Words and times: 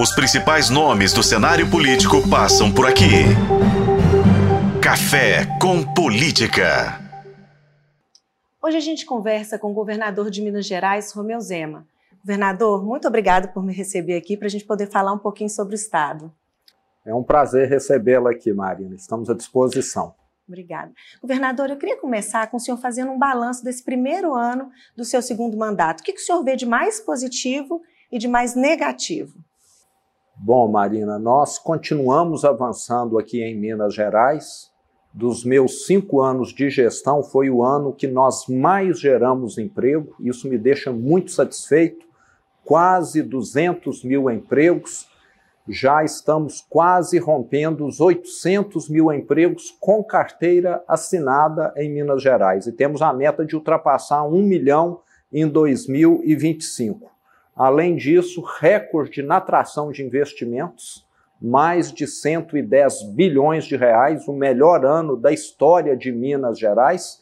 Os 0.00 0.14
principais 0.14 0.70
nomes 0.70 1.12
do 1.12 1.24
cenário 1.24 1.68
político 1.68 2.22
passam 2.30 2.72
por 2.72 2.86
aqui. 2.86 3.26
Café 4.80 5.44
com 5.60 5.82
Política. 5.92 7.00
Hoje 8.62 8.76
a 8.76 8.80
gente 8.80 9.04
conversa 9.04 9.58
com 9.58 9.72
o 9.72 9.74
governador 9.74 10.30
de 10.30 10.40
Minas 10.40 10.66
Gerais, 10.66 11.10
Romeu 11.10 11.40
Zema. 11.40 11.84
Governador, 12.20 12.84
muito 12.84 13.08
obrigado 13.08 13.52
por 13.52 13.60
me 13.60 13.72
receber 13.72 14.16
aqui 14.16 14.36
para 14.36 14.46
a 14.46 14.48
gente 14.48 14.64
poder 14.64 14.88
falar 14.88 15.12
um 15.12 15.18
pouquinho 15.18 15.50
sobre 15.50 15.74
o 15.74 15.74
Estado. 15.74 16.32
É 17.04 17.12
um 17.12 17.24
prazer 17.24 17.68
recebê-la 17.68 18.30
aqui, 18.30 18.52
Marina. 18.52 18.94
Estamos 18.94 19.28
à 19.28 19.34
disposição. 19.34 20.14
Obrigada. 20.46 20.92
Governador, 21.20 21.70
eu 21.70 21.76
queria 21.76 21.96
começar 21.96 22.46
com 22.46 22.56
o 22.56 22.60
senhor 22.60 22.76
fazendo 22.76 23.10
um 23.10 23.18
balanço 23.18 23.64
desse 23.64 23.82
primeiro 23.82 24.32
ano 24.32 24.70
do 24.96 25.04
seu 25.04 25.20
segundo 25.20 25.56
mandato. 25.56 26.02
O 26.02 26.04
que, 26.04 26.12
que 26.12 26.20
o 26.20 26.24
senhor 26.24 26.44
vê 26.44 26.54
de 26.54 26.66
mais 26.66 27.00
positivo 27.00 27.82
e 28.12 28.16
de 28.16 28.28
mais 28.28 28.54
negativo? 28.54 29.47
Bom, 30.40 30.68
Marina, 30.68 31.18
nós 31.18 31.58
continuamos 31.58 32.44
avançando 32.44 33.18
aqui 33.18 33.42
em 33.42 33.58
Minas 33.58 33.92
Gerais. 33.92 34.70
Dos 35.12 35.44
meus 35.44 35.84
cinco 35.84 36.20
anos 36.20 36.54
de 36.54 36.70
gestão, 36.70 37.24
foi 37.24 37.50
o 37.50 37.64
ano 37.64 37.92
que 37.92 38.06
nós 38.06 38.46
mais 38.46 39.00
geramos 39.00 39.58
emprego. 39.58 40.14
Isso 40.20 40.48
me 40.48 40.56
deixa 40.56 40.92
muito 40.92 41.32
satisfeito. 41.32 42.06
Quase 42.64 43.20
200 43.20 44.04
mil 44.04 44.30
empregos. 44.30 45.08
Já 45.68 46.04
estamos 46.04 46.64
quase 46.70 47.18
rompendo 47.18 47.84
os 47.84 48.00
800 48.00 48.88
mil 48.88 49.12
empregos 49.12 49.76
com 49.80 50.04
carteira 50.04 50.84
assinada 50.86 51.74
em 51.76 51.90
Minas 51.90 52.22
Gerais. 52.22 52.68
E 52.68 52.72
temos 52.72 53.02
a 53.02 53.12
meta 53.12 53.44
de 53.44 53.56
ultrapassar 53.56 54.24
um 54.24 54.42
milhão 54.42 55.00
em 55.32 55.48
2025. 55.48 57.17
Além 57.58 57.96
disso, 57.96 58.40
recorde 58.60 59.20
na 59.20 59.38
atração 59.38 59.90
de 59.90 60.04
investimentos, 60.04 61.04
mais 61.42 61.92
de 61.92 62.06
110 62.06 63.02
bilhões 63.14 63.64
de 63.64 63.76
reais, 63.76 64.28
o 64.28 64.32
melhor 64.32 64.84
ano 64.84 65.16
da 65.16 65.32
história 65.32 65.96
de 65.96 66.12
Minas 66.12 66.56
Gerais, 66.56 67.20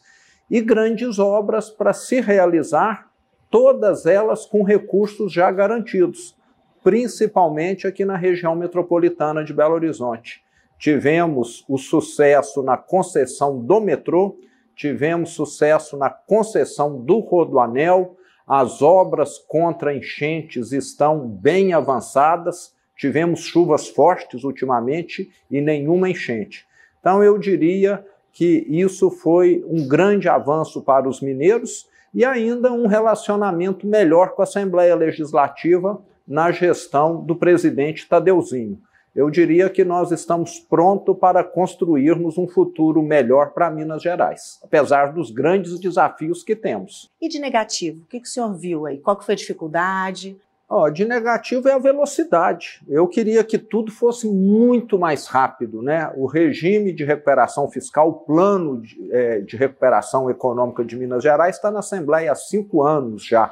e 0.49 0.61
grandes 0.61 1.17
obras 1.17 1.71
para 1.71 1.91
se 1.91 2.21
realizar, 2.21 3.09
todas 3.49 4.05
elas 4.05 4.45
com 4.45 4.61
recursos 4.61 5.33
já 5.33 5.49
garantidos, 5.49 6.37
principalmente 6.83 7.87
aqui 7.87 8.05
na 8.05 8.15
região 8.15 8.55
metropolitana 8.55 9.43
de 9.43 9.53
Belo 9.53 9.73
Horizonte. 9.73 10.43
Tivemos 10.77 11.65
o 11.67 11.79
sucesso 11.79 12.61
na 12.61 12.77
concessão 12.77 13.59
do 13.59 13.81
metrô, 13.81 14.37
tivemos 14.75 15.31
sucesso 15.31 15.97
na 15.97 16.11
concessão 16.11 17.01
do 17.01 17.19
Rodoanel, 17.19 18.16
as 18.47 18.81
obras 18.81 19.37
contra 19.37 19.93
enchentes 19.93 20.71
estão 20.71 21.27
bem 21.27 21.73
avançadas. 21.73 22.73
Tivemos 22.95 23.41
chuvas 23.41 23.89
fortes 23.89 24.43
ultimamente 24.43 25.29
e 25.51 25.59
nenhuma 25.59 26.09
enchente. 26.09 26.65
Então, 26.99 27.21
eu 27.21 27.37
diria 27.37 28.05
que 28.31 28.65
isso 28.69 29.11
foi 29.11 29.63
um 29.67 29.87
grande 29.87 30.29
avanço 30.29 30.81
para 30.81 31.09
os 31.09 31.21
mineiros 31.21 31.89
e 32.13 32.23
ainda 32.23 32.71
um 32.71 32.87
relacionamento 32.87 33.85
melhor 33.85 34.29
com 34.31 34.41
a 34.41 34.45
Assembleia 34.45 34.95
Legislativa 34.95 36.01
na 36.25 36.51
gestão 36.51 37.23
do 37.23 37.35
presidente 37.35 38.07
Tadeuzinho 38.07 38.81
eu 39.17 39.31
diria 39.31 39.67
que 39.67 39.83
nós 39.83 40.11
estamos 40.11 40.59
prontos 40.59 41.17
para 41.17 41.43
construirmos 41.43 42.37
um 42.37 42.47
futuro 42.47 43.01
melhor 43.01 43.49
para 43.49 43.71
Minas 43.71 44.03
Gerais, 44.03 44.59
apesar 44.63 45.11
dos 45.11 45.31
grandes 45.31 45.79
desafios 45.79 46.43
que 46.43 46.55
temos. 46.55 47.09
E 47.19 47.27
de 47.27 47.39
negativo, 47.39 48.03
o 48.03 48.05
que, 48.05 48.19
que 48.19 48.27
o 48.27 48.29
senhor 48.29 48.53
viu 48.53 48.85
aí? 48.85 48.99
Qual 48.99 49.17
que 49.17 49.25
foi 49.25 49.33
a 49.33 49.37
dificuldade? 49.37 50.37
Oh, 50.69 50.87
de 50.87 51.03
negativo 51.03 51.67
é 51.67 51.73
a 51.73 51.79
velocidade. 51.79 52.79
Eu 52.87 53.07
queria 53.07 53.43
que 53.43 53.57
tudo 53.57 53.91
fosse 53.91 54.27
muito 54.27 54.99
mais 54.99 55.25
rápido. 55.25 55.81
Né? 55.81 56.11
O 56.15 56.27
regime 56.27 56.93
de 56.93 57.03
recuperação 57.03 57.67
fiscal, 57.71 58.09
o 58.09 58.13
plano 58.13 58.81
de, 58.81 59.11
é, 59.11 59.39
de 59.39 59.57
recuperação 59.57 60.29
econômica 60.29 60.85
de 60.85 60.95
Minas 60.95 61.23
Gerais 61.23 61.55
está 61.55 61.71
na 61.71 61.79
Assembleia 61.79 62.31
há 62.31 62.35
cinco 62.35 62.83
anos 62.83 63.25
já. 63.25 63.49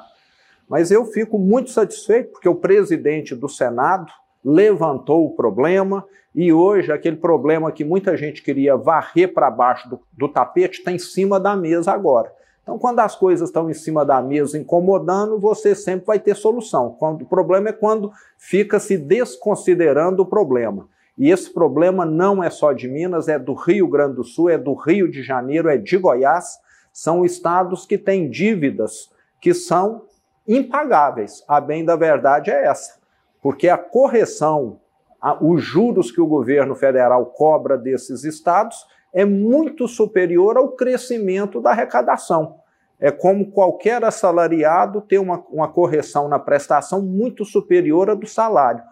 Mas 0.69 0.91
eu 0.91 1.05
fico 1.05 1.39
muito 1.39 1.71
satisfeito 1.71 2.33
porque 2.33 2.49
o 2.49 2.55
presidente 2.55 3.33
do 3.33 3.49
Senado, 3.49 4.11
levantou 4.45 5.25
o 5.25 5.31
problema 5.31 6.05
e 6.35 6.53
hoje 6.53 6.91
aquele 6.91 7.15
problema 7.15 7.71
que 7.71 7.83
muita 7.83 8.15
gente 8.15 8.43
queria 8.43 8.77
varrer 8.77 9.33
para 9.33 9.49
baixo 9.49 9.89
do, 9.89 9.99
do 10.13 10.29
tapete 10.29 10.79
está 10.79 10.91
em 10.91 10.99
cima 10.99 11.39
da 11.39 11.55
mesa 11.55 11.91
agora. 11.91 12.31
Então, 12.61 12.77
quando 12.77 12.99
as 12.99 13.15
coisas 13.15 13.49
estão 13.49 13.69
em 13.69 13.73
cima 13.73 14.05
da 14.05 14.21
mesa 14.21 14.57
incomodando, 14.57 15.39
você 15.39 15.73
sempre 15.73 16.05
vai 16.05 16.19
ter 16.19 16.35
solução. 16.35 16.95
Quando, 16.99 17.21
o 17.21 17.25
problema 17.25 17.69
é 17.69 17.73
quando 17.73 18.11
fica 18.37 18.79
se 18.79 18.97
desconsiderando 18.97 20.23
o 20.23 20.25
problema. 20.25 20.87
E 21.17 21.31
esse 21.31 21.51
problema 21.51 22.05
não 22.05 22.43
é 22.43 22.49
só 22.49 22.73
de 22.73 22.87
Minas, 22.87 23.27
é 23.27 23.39
do 23.39 23.53
Rio 23.53 23.87
Grande 23.87 24.15
do 24.15 24.23
Sul, 24.23 24.49
é 24.49 24.57
do 24.57 24.73
Rio 24.73 25.09
de 25.09 25.23
Janeiro, 25.23 25.69
é 25.69 25.77
de 25.77 25.97
Goiás. 25.97 26.59
São 26.91 27.23
estados 27.23 27.85
que 27.85 27.97
têm 27.97 28.29
dívidas 28.29 29.11
que 29.39 29.53
são 29.53 30.03
impagáveis. 30.47 31.43
A 31.47 31.61
bem 31.61 31.85
da 31.85 31.95
verdade 31.95 32.51
é 32.51 32.65
essa 32.65 33.04
porque 33.45 33.69
a 33.69 33.77
correção, 33.77 34.79
a, 35.21 35.37
os 35.39 35.61
juros 35.63 36.11
que 36.11 36.19
o 36.19 36.25
governo 36.25 36.73
federal 36.73 37.27
cobra 37.27 37.77
desses 37.77 38.23
estados 38.23 38.75
é 39.13 39.23
muito 39.23 39.87
superior 39.87 40.57
ao 40.57 40.69
crescimento 40.69 41.61
da 41.61 41.69
arrecadação. 41.69 42.55
É 42.99 43.11
como 43.11 43.51
qualquer 43.51 44.03
assalariado 44.03 44.99
ter 44.99 45.19
uma, 45.19 45.45
uma 45.51 45.67
correção 45.67 46.27
na 46.27 46.39
prestação 46.39 47.03
muito 47.03 47.45
superior 47.45 48.09
à 48.09 48.15
do 48.15 48.25
salário. 48.25 48.83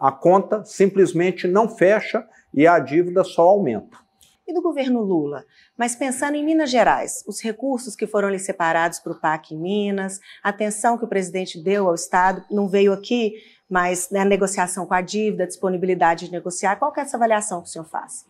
A 0.00 0.10
conta 0.10 0.64
simplesmente 0.64 1.46
não 1.46 1.68
fecha 1.68 2.26
e 2.54 2.66
a 2.66 2.78
dívida 2.78 3.22
só 3.22 3.42
aumenta. 3.42 3.98
E 4.48 4.54
do 4.54 4.62
governo 4.62 5.02
Lula? 5.02 5.44
Mas 5.76 5.94
pensando 5.94 6.34
em 6.34 6.42
Minas 6.42 6.70
Gerais, 6.70 7.22
os 7.28 7.38
recursos 7.42 7.94
que 7.94 8.06
foram 8.06 8.28
ali 8.28 8.38
separados 8.38 8.98
para 8.98 9.12
o 9.12 9.20
PAC 9.20 9.54
em 9.54 9.58
Minas, 9.58 10.18
a 10.42 10.48
atenção 10.48 10.96
que 10.96 11.04
o 11.04 11.08
presidente 11.08 11.62
deu 11.62 11.86
ao 11.86 11.94
Estado, 11.94 12.42
não 12.50 12.66
veio 12.66 12.94
aqui 12.94 13.34
mas 13.68 14.08
né, 14.10 14.20
a 14.20 14.24
negociação 14.24 14.86
com 14.86 14.94
a 14.94 15.00
dívida, 15.00 15.44
a 15.44 15.46
disponibilidade 15.46 16.26
de 16.26 16.32
negociar, 16.32 16.76
qual 16.76 16.92
é 16.96 17.00
essa 17.00 17.16
avaliação 17.16 17.60
que 17.60 17.68
o 17.68 17.70
senhor 17.70 17.84
faz? 17.84 18.24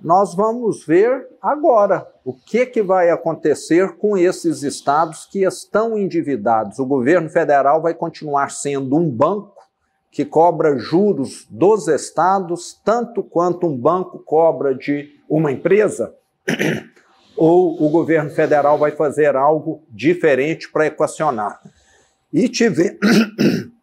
Nós 0.00 0.32
vamos 0.32 0.86
ver 0.86 1.26
agora 1.42 2.06
o 2.24 2.32
que, 2.32 2.64
que 2.64 2.80
vai 2.80 3.10
acontecer 3.10 3.96
com 3.96 4.16
esses 4.16 4.62
estados 4.62 5.26
que 5.26 5.44
estão 5.44 5.98
endividados. 5.98 6.78
O 6.78 6.86
governo 6.86 7.28
federal 7.28 7.82
vai 7.82 7.94
continuar 7.94 8.52
sendo 8.52 8.96
um 8.96 9.10
banco 9.10 9.56
que 10.10 10.24
cobra 10.24 10.78
juros 10.78 11.46
dos 11.50 11.88
estados, 11.88 12.80
tanto 12.84 13.24
quanto 13.24 13.66
um 13.66 13.76
banco 13.76 14.20
cobra 14.20 14.72
de 14.72 15.10
uma 15.28 15.50
empresa, 15.50 16.14
ou 17.36 17.84
o 17.84 17.90
governo 17.90 18.30
federal 18.30 18.78
vai 18.78 18.92
fazer 18.92 19.34
algo 19.34 19.82
diferente 19.90 20.70
para 20.70 20.86
equacionar. 20.86 21.60
E 22.32 22.48
tive... 22.48 22.96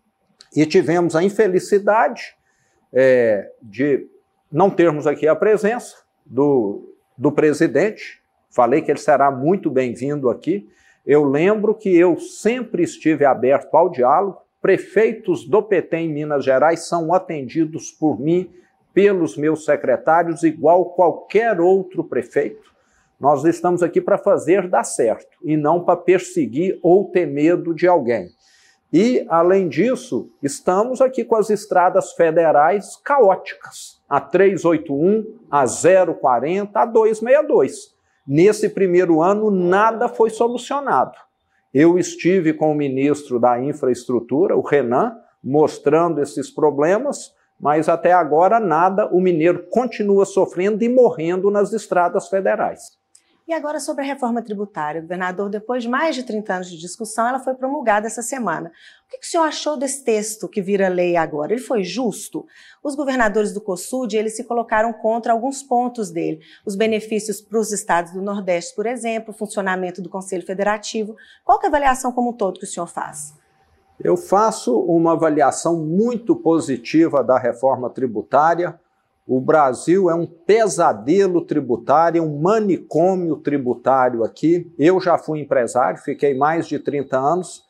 E 0.56 0.66
tivemos 0.66 1.16
a 1.16 1.24
infelicidade 1.24 2.36
é, 2.94 3.52
de 3.62 4.08
não 4.52 4.70
termos 4.70 5.06
aqui 5.06 5.28
a 5.28 5.36
presença 5.36 5.98
do, 6.26 6.96
do 7.18 7.32
presidente. 7.32 8.22
Falei 8.50 8.82
que 8.82 8.90
ele 8.90 9.00
será 9.00 9.30
muito 9.30 9.70
bem-vindo 9.70 10.30
aqui. 10.30 10.70
Eu 11.06 11.24
lembro 11.24 11.76
que 11.76 11.96
eu 11.96 12.18
sempre 12.18 12.84
estive 12.84 13.26
aberto 13.26 13.76
ao 13.76 13.90
diálogo. 13.90 14.42
Prefeitos 14.62 15.46
do 15.46 15.62
PT 15.62 15.98
em 15.98 16.14
Minas 16.14 16.44
Gerais 16.44 16.88
são 16.88 17.14
atendidos 17.14 17.92
por 17.92 18.20
mim, 18.20 18.50
pelos 18.94 19.38
meus 19.38 19.66
secretários, 19.66 20.42
igual 20.42 20.86
qualquer 20.96 21.60
outro 21.60 22.04
prefeito. 22.04 22.74
Nós 23.20 23.44
estamos 23.44 23.84
aqui 23.84 24.02
para 24.02 24.18
fazer 24.18 24.68
dar 24.68 24.84
certo 24.84 25.38
e 25.44 25.56
não 25.56 25.84
para 25.84 25.98
perseguir 25.98 26.80
ou 26.82 27.12
ter 27.12 27.26
medo 27.26 27.76
de 27.76 27.88
alguém. 27.88 28.30
E, 28.94 29.26
além 29.30 29.68
disso, 29.68 30.30
estamos 30.42 31.02
aqui 31.02 31.26
com 31.26 31.36
as 31.36 31.50
estradas 31.50 32.14
federais 32.14 32.96
caóticas, 33.04 34.02
a 34.08 34.22
381, 34.22 35.40
a 35.50 35.66
040, 35.66 36.80
a 36.80 36.86
262. 36.86 37.96
Nesse 38.28 38.70
primeiro 38.70 39.22
ano, 39.22 39.52
nada 39.52 40.08
foi 40.08 40.30
solucionado. 40.30 41.18
Eu 41.74 42.00
estive 42.00 42.54
com 42.54 42.72
o 42.72 42.76
ministro 42.76 43.40
da 43.40 43.60
Infraestrutura, 43.62 44.56
o 44.56 44.62
Renan, 44.62 45.16
mostrando 45.44 46.22
esses 46.22 46.50
problemas, 46.50 47.34
mas 47.60 47.90
até 47.90 48.14
agora 48.14 48.60
nada, 48.60 49.08
o 49.14 49.20
mineiro 49.20 49.68
continua 49.70 50.26
sofrendo 50.26 50.84
e 50.84 50.90
morrendo 50.90 51.52
nas 51.52 51.74
estradas 51.74 52.30
federais. 52.30 52.98
E 53.48 53.54
agora 53.54 53.80
sobre 53.80 54.04
a 54.04 54.08
reforma 54.08 54.42
tributária. 54.42 55.02
Governador, 55.02 55.52
depois 55.52 55.84
de 55.84 55.90
mais 55.90 56.16
de 56.16 56.24
30 56.24 56.54
anos 56.56 56.68
de 56.68 56.80
discussão, 56.80 57.28
ela 57.28 57.40
foi 57.40 57.54
promulgada 57.54 58.08
essa 58.08 58.24
semana. 58.24 58.72
O 59.06 59.10
que, 59.10 59.24
o 59.24 59.30
senhor 59.30 59.44
achou 59.44 59.78
desse 59.78 60.04
texto 60.04 60.50
que 60.50 60.64
vira 60.64 60.88
lei 60.88 61.16
agora? 61.16 61.54
Ele 61.54 61.62
foi 61.62 61.84
justo? 61.84 62.48
Os 62.84 62.96
governadores 62.96 63.54
do 63.54 63.62
COSUD, 63.62 64.18
eles 64.18 64.36
se 64.36 64.44
colocaram 64.44 64.92
contra 64.92 65.32
alguns 65.32 65.62
pontos 65.62 66.10
dele. 66.10 66.40
Os 66.66 66.76
benefícios 66.76 67.40
para 67.40 67.60
os 67.60 67.72
estados 67.72 68.14
do 68.14 68.22
Nordeste, 68.22 68.76
por 68.76 68.88
exemplo, 68.88 69.32
o 69.32 69.38
funcionamento 69.38 70.02
do 70.02 70.10
Conselho 70.10 70.44
Federativo. 70.44 71.16
Qual 71.44 71.60
é 71.62 71.66
a 71.66 71.70
avaliação 71.70 72.12
como 72.12 72.32
um 72.32 72.34
todo 72.34 72.60
que 72.60 72.66
o 72.66 72.68
senhor 72.68 72.88
faz? 72.88 73.36
Eu 74.04 74.18
faço 74.18 74.76
uma 74.80 75.12
avaliação 75.12 75.78
muito 75.78 76.36
positiva 76.36 77.24
da 77.24 77.38
reforma 77.38 77.92
tributária. 77.92 78.80
O 79.28 79.42
Brasil 79.42 80.08
é 80.10 80.14
um 80.14 80.28
pesadelo 80.28 81.42
tributário, 81.42 82.22
um 82.24 82.40
manicômio 82.40 83.38
tributário 83.38 84.24
aqui. 84.24 84.72
Eu 84.78 85.02
já 85.02 85.18
fui 85.18 85.40
empresário, 85.40 86.00
fiquei 86.00 86.38
mais 86.38 86.68
de 86.68 86.78
30 86.78 87.18
anos 87.18 87.64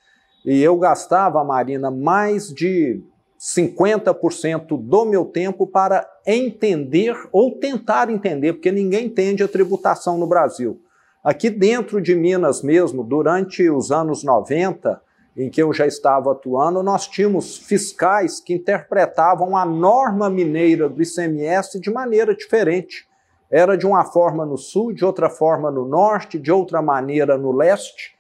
e 0.45 0.61
eu 0.61 0.77
gastava, 0.77 1.43
Marina, 1.45 1.89
mais 1.89 2.49
de 2.49 3.01
50% 3.39 4.77
do 4.81 5.05
meu 5.05 5.25
tempo 5.25 5.65
para 5.65 6.05
entender 6.25 7.15
ou 7.31 7.57
tentar 7.57 8.09
entender, 8.09 8.53
porque 8.53 8.71
ninguém 8.71 9.05
entende 9.05 9.41
a 9.41 9.47
tributação 9.47 10.17
no 10.17 10.27
Brasil. 10.27 10.81
Aqui 11.23 11.49
dentro 11.49 12.01
de 12.01 12.15
Minas 12.15 12.61
mesmo, 12.61 13.03
durante 13.03 13.69
os 13.69 13.91
anos 13.91 14.23
90, 14.23 15.01
em 15.35 15.49
que 15.49 15.61
eu 15.61 15.73
já 15.73 15.85
estava 15.85 16.31
atuando, 16.31 16.81
nós 16.81 17.07
tínhamos 17.07 17.57
fiscais 17.57 18.39
que 18.39 18.53
interpretavam 18.53 19.57
a 19.57 19.65
norma 19.65 20.29
mineira 20.29 20.87
do 20.87 21.01
ICMS 21.01 21.79
de 21.79 21.91
maneira 21.91 22.33
diferente. 22.33 23.07
Era 23.51 23.77
de 23.77 23.85
uma 23.85 24.05
forma 24.05 24.45
no 24.45 24.57
sul, 24.57 24.93
de 24.93 25.03
outra 25.03 25.29
forma 25.29 25.69
no 25.69 25.85
norte, 25.85 26.39
de 26.39 26.51
outra 26.51 26.81
maneira 26.81 27.37
no 27.37 27.51
leste, 27.51 28.15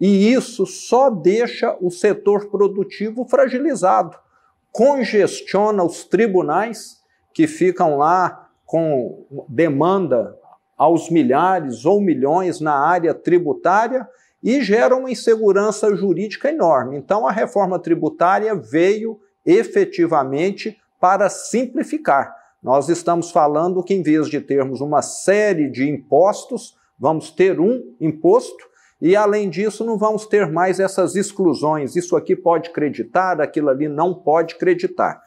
e 0.00 0.32
isso 0.32 0.64
só 0.64 1.10
deixa 1.10 1.76
o 1.80 1.90
setor 1.90 2.46
produtivo 2.46 3.26
fragilizado, 3.26 4.16
congestiona 4.72 5.84
os 5.84 6.04
tribunais 6.04 7.00
que 7.34 7.46
ficam 7.46 7.98
lá 7.98 8.48
com 8.64 9.26
demanda 9.48 10.38
aos 10.78 11.10
milhares 11.10 11.84
ou 11.84 12.00
milhões 12.00 12.60
na 12.60 12.74
área 12.74 13.12
tributária 13.12 14.08
e 14.42 14.62
gera 14.62 14.96
uma 14.96 15.10
insegurança 15.10 15.94
jurídica 15.94 16.48
enorme. 16.48 16.96
Então, 16.96 17.26
a 17.26 17.32
reforma 17.32 17.78
tributária 17.78 18.54
veio 18.54 19.20
efetivamente 19.44 20.78
para 20.98 21.28
simplificar. 21.28 22.34
Nós 22.62 22.88
estamos 22.88 23.30
falando 23.30 23.82
que, 23.82 23.94
em 23.94 24.02
vez 24.02 24.28
de 24.28 24.40
termos 24.40 24.80
uma 24.80 25.02
série 25.02 25.70
de 25.70 25.88
impostos, 25.88 26.76
vamos 26.98 27.30
ter 27.30 27.58
um 27.58 27.94
imposto 28.00 28.70
e, 29.00 29.16
além 29.16 29.48
disso, 29.48 29.84
não 29.84 29.96
vamos 29.96 30.26
ter 30.26 30.46
mais 30.46 30.78
essas 30.78 31.16
exclusões. 31.16 31.96
Isso 31.96 32.14
aqui 32.16 32.36
pode 32.36 32.70
creditar, 32.70 33.40
aquilo 33.40 33.70
ali 33.70 33.88
não 33.88 34.12
pode 34.12 34.56
creditar. 34.56 35.22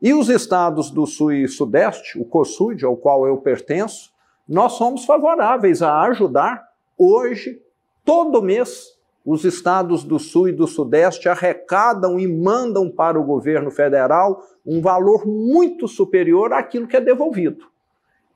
E 0.00 0.14
os 0.14 0.28
estados 0.28 0.90
do 0.90 1.06
Sul 1.06 1.32
e 1.32 1.48
Sudeste, 1.48 2.20
o 2.20 2.24
COSUD, 2.24 2.84
ao 2.84 2.96
qual 2.96 3.26
eu 3.26 3.38
pertenço, 3.38 4.12
nós 4.48 4.72
somos 4.72 5.04
favoráveis 5.04 5.82
a 5.82 6.02
ajudar 6.02 6.62
hoje 6.96 7.60
Todo 8.06 8.40
mês, 8.40 8.96
os 9.24 9.44
estados 9.44 10.04
do 10.04 10.20
Sul 10.20 10.50
e 10.50 10.52
do 10.52 10.68
Sudeste 10.68 11.28
arrecadam 11.28 12.20
e 12.20 12.28
mandam 12.28 12.88
para 12.88 13.18
o 13.18 13.24
governo 13.24 13.68
federal 13.68 14.44
um 14.64 14.80
valor 14.80 15.26
muito 15.26 15.88
superior 15.88 16.52
àquilo 16.52 16.86
que 16.86 16.96
é 16.96 17.00
devolvido. 17.00 17.66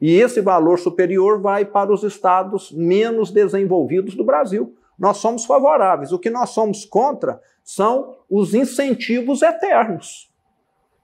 E 0.01 0.19
esse 0.19 0.41
valor 0.41 0.81
superior 0.81 1.41
vai 1.41 1.65
para 1.65 1.93
os 1.93 2.03
estados 2.03 2.73
menos 2.73 3.31
desenvolvidos 3.31 4.17
do 4.17 4.25
Brasil. 4.25 4.75
Nós 4.99 5.19
somos 5.19 5.45
favoráveis. 5.45 6.11
O 6.11 6.19
que 6.19 6.31
nós 6.31 6.51
somos 6.51 6.85
contra 6.85 7.41
são 7.63 8.17
os 8.29 8.55
incentivos 8.55 9.41
eternos. 9.41 10.33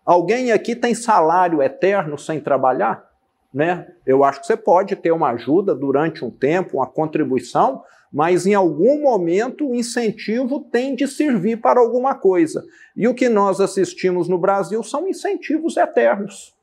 Alguém 0.04 0.50
aqui 0.50 0.74
tem 0.74 0.92
salário 0.92 1.62
eterno 1.62 2.18
sem 2.18 2.40
trabalhar? 2.40 3.08
Né? 3.54 3.86
Eu 4.04 4.24
acho 4.24 4.40
que 4.40 4.46
você 4.46 4.56
pode 4.56 4.96
ter 4.96 5.12
uma 5.12 5.30
ajuda 5.30 5.72
durante 5.72 6.24
um 6.24 6.30
tempo, 6.30 6.78
uma 6.78 6.86
contribuição, 6.86 7.84
mas 8.12 8.46
em 8.46 8.54
algum 8.54 9.02
momento 9.02 9.68
o 9.68 9.74
incentivo 9.74 10.60
tem 10.70 10.94
de 10.94 11.06
servir 11.06 11.60
para 11.60 11.80
alguma 11.80 12.14
coisa. 12.14 12.64
E 12.96 13.06
o 13.06 13.14
que 13.14 13.28
nós 13.28 13.60
assistimos 13.60 14.28
no 14.28 14.38
Brasil 14.38 14.82
são 14.82 15.08
incentivos 15.08 15.76
eternos. 15.76 16.54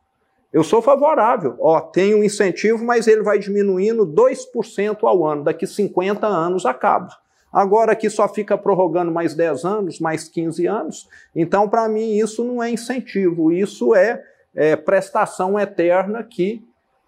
Eu 0.52 0.64
sou 0.64 0.82
favorável. 0.82 1.56
Ó, 1.60 1.82
tem 1.82 2.14
um 2.14 2.24
incentivo, 2.24 2.84
mas 2.84 3.08
ele 3.08 3.24
vai 3.24 3.40
diminuindo 3.40 4.06
2% 4.06 4.98
ao 5.02 5.26
ano. 5.26 5.44
Daqui 5.44 5.66
50 5.66 6.28
anos 6.28 6.66
acaba. 6.66 7.10
Agora 7.52 7.92
aqui 7.92 8.10
só 8.10 8.28
fica 8.28 8.58
prorrogando 8.58 9.12
mais 9.12 9.36
10 9.36 9.66
anos, 9.66 10.00
mais 10.00 10.28
15 10.28 10.66
anos. 10.66 11.08
Então, 11.36 11.70
para 11.70 11.88
mim, 11.88 12.18
isso 12.18 12.44
não 12.44 12.64
é 12.64 12.70
incentivo, 12.70 13.52
isso 13.52 13.94
é, 13.94 14.24
é 14.56 14.76
prestação 14.76 15.60
eterna 15.60 16.24
que 16.24 16.64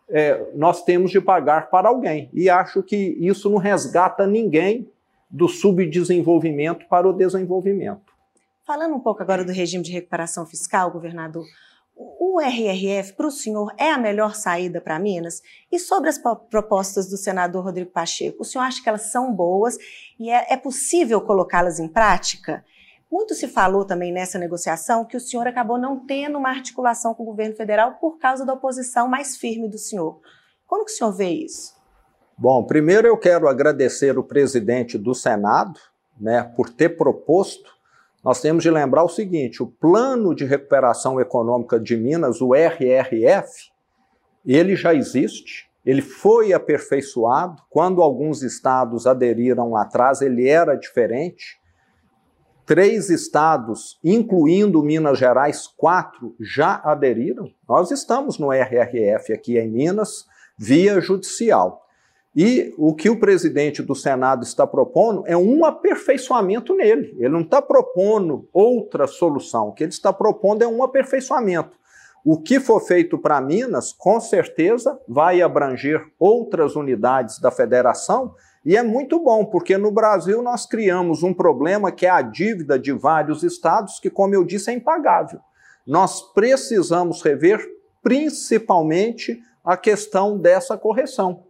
é, 0.09 0.51
nós 0.53 0.83
temos 0.83 1.11
de 1.11 1.19
pagar 1.19 1.69
para 1.69 1.89
alguém. 1.89 2.29
E 2.33 2.49
acho 2.49 2.83
que 2.83 2.95
isso 3.19 3.49
não 3.49 3.57
resgata 3.57 4.25
ninguém 4.27 4.89
do 5.29 5.47
subdesenvolvimento 5.47 6.87
para 6.87 7.07
o 7.07 7.13
desenvolvimimento. 7.13 8.13
Falando 8.65 8.95
um 8.95 8.99
pouco 8.99 9.21
agora 9.21 9.43
do 9.43 9.51
regime 9.51 9.83
de 9.83 9.91
recuperação 9.91 10.45
fiscal, 10.45 10.91
governador, 10.91 11.45
o 11.95 12.41
RRF 12.41 13.13
para 13.13 13.27
o 13.27 13.31
senhor 13.31 13.73
é 13.77 13.91
a 13.91 13.97
melhor 13.97 14.35
saída 14.35 14.81
para 14.81 14.99
Minas? 14.99 15.41
E 15.71 15.79
sobre 15.79 16.09
as 16.09 16.17
propostas 16.17 17.09
do 17.09 17.15
senador 17.15 17.63
Rodrigo 17.63 17.91
Pacheco, 17.91 18.41
o 18.41 18.45
senhor 18.45 18.65
acha 18.65 18.81
que 18.81 18.89
elas 18.89 19.03
são 19.03 19.33
boas 19.33 19.77
e 20.19 20.29
é, 20.29 20.53
é 20.53 20.57
possível 20.57 21.21
colocá-las 21.21 21.79
em 21.79 21.87
prática? 21.87 22.65
Muito 23.15 23.33
se 23.33 23.47
falou 23.47 23.85
também 23.85 24.11
nessa 24.11 24.37
negociação 24.37 25.05
que 25.05 25.15
o 25.15 25.21
senhor 25.21 25.47
acabou 25.47 25.77
não 25.77 26.05
tendo 26.05 26.37
uma 26.37 26.49
articulação 26.49 27.13
com 27.13 27.23
o 27.23 27.27
governo 27.27 27.55
federal 27.55 27.93
por 27.93 28.19
causa 28.19 28.45
da 28.45 28.51
oposição 28.51 29.07
mais 29.07 29.37
firme 29.37 29.69
do 29.69 29.77
senhor. 29.77 30.19
Como 30.67 30.83
que 30.83 30.91
o 30.91 30.93
senhor 30.93 31.13
vê 31.13 31.29
isso? 31.29 31.73
Bom, 32.37 32.61
primeiro 32.65 33.07
eu 33.07 33.17
quero 33.17 33.47
agradecer 33.47 34.17
o 34.17 34.23
presidente 34.23 34.97
do 34.97 35.15
Senado, 35.15 35.79
né, 36.19 36.43
por 36.57 36.69
ter 36.69 36.97
proposto. 36.97 37.71
Nós 38.21 38.41
temos 38.41 38.61
de 38.63 38.69
lembrar 38.69 39.05
o 39.05 39.09
seguinte: 39.09 39.63
o 39.63 39.67
Plano 39.67 40.35
de 40.35 40.43
Recuperação 40.43 41.17
Econômica 41.17 41.79
de 41.79 41.95
Minas, 41.95 42.41
o 42.41 42.53
RRF, 42.53 43.71
ele 44.45 44.75
já 44.75 44.93
existe, 44.93 45.71
ele 45.85 46.01
foi 46.01 46.51
aperfeiçoado. 46.51 47.63
Quando 47.69 48.01
alguns 48.01 48.43
estados 48.43 49.07
aderiram 49.07 49.71
lá 49.71 49.83
atrás, 49.83 50.19
ele 50.21 50.49
era 50.49 50.75
diferente. 50.75 51.63
Três 52.65 53.11
estados, 53.11 53.99
incluindo 54.03 54.81
Minas 54.81 55.19
Gerais, 55.19 55.67
quatro 55.67 56.35
já 56.39 56.81
aderiram. 56.83 57.51
Nós 57.69 57.91
estamos 57.91 58.39
no 58.39 58.51
RRF 58.51 59.31
aqui 59.31 59.59
em 59.59 59.69
Minas, 59.69 60.25
via 60.57 60.99
judicial. 60.99 61.85
E 62.35 62.73
o 62.77 62.93
que 62.95 63.09
o 63.09 63.19
presidente 63.19 63.83
do 63.83 63.93
Senado 63.93 64.43
está 64.43 64.65
propondo 64.65 65.23
é 65.27 65.37
um 65.37 65.63
aperfeiçoamento 65.63 66.75
nele. 66.75 67.15
Ele 67.19 67.29
não 67.29 67.41
está 67.41 67.61
propondo 67.61 68.49
outra 68.51 69.05
solução. 69.05 69.69
O 69.69 69.73
que 69.73 69.83
ele 69.83 69.91
está 69.91 70.11
propondo 70.11 70.63
é 70.63 70.67
um 70.67 70.83
aperfeiçoamento. 70.83 71.77
O 72.25 72.41
que 72.41 72.59
for 72.59 72.79
feito 72.81 73.19
para 73.19 73.39
Minas, 73.39 73.93
com 73.93 74.19
certeza, 74.19 74.99
vai 75.07 75.43
abranger 75.43 76.03
outras 76.17 76.75
unidades 76.75 77.39
da 77.39 77.51
federação 77.51 78.33
e 78.65 78.75
é 78.75 78.81
muito 78.81 79.19
bom, 79.19 79.45
porque 79.45 79.77
no 79.77 79.91
Brasil 79.91 80.41
nós 80.41 80.65
criamos 80.65 81.21
um 81.21 81.33
problema 81.33 81.91
que 81.91 82.07
é 82.07 82.09
a 82.09 82.23
dívida 82.23 82.79
de 82.79 82.91
vários 82.91 83.43
estados, 83.43 83.99
que, 83.99 84.09
como 84.09 84.33
eu 84.33 84.43
disse, 84.43 84.71
é 84.71 84.73
impagável. 84.73 85.39
Nós 85.85 86.33
precisamos 86.33 87.21
rever 87.21 87.63
principalmente 88.01 89.39
a 89.63 89.77
questão 89.77 90.37
dessa 90.37 90.75
correção. 90.77 91.43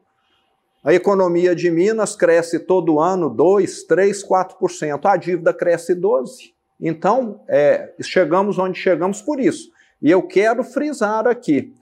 A 0.84 0.94
economia 0.94 1.56
de 1.56 1.72
Minas 1.72 2.16
cresce 2.16 2.60
todo 2.60 3.00
ano 3.00 3.30
2, 3.30 3.84
3, 3.84 4.28
4%. 4.28 5.00
A 5.06 5.18
dívida 5.18 5.54
cresce 5.54 5.96
12%. 5.96 6.54
Então, 6.80 7.42
é, 7.48 7.94
chegamos 8.02 8.60
onde 8.60 8.78
chegamos 8.78 9.22
por 9.22 9.40
isso. 9.40 9.70
E 10.02 10.12
eu 10.12 10.22
quero 10.22 10.64
frisar 10.64 11.28
aqui: 11.28 11.74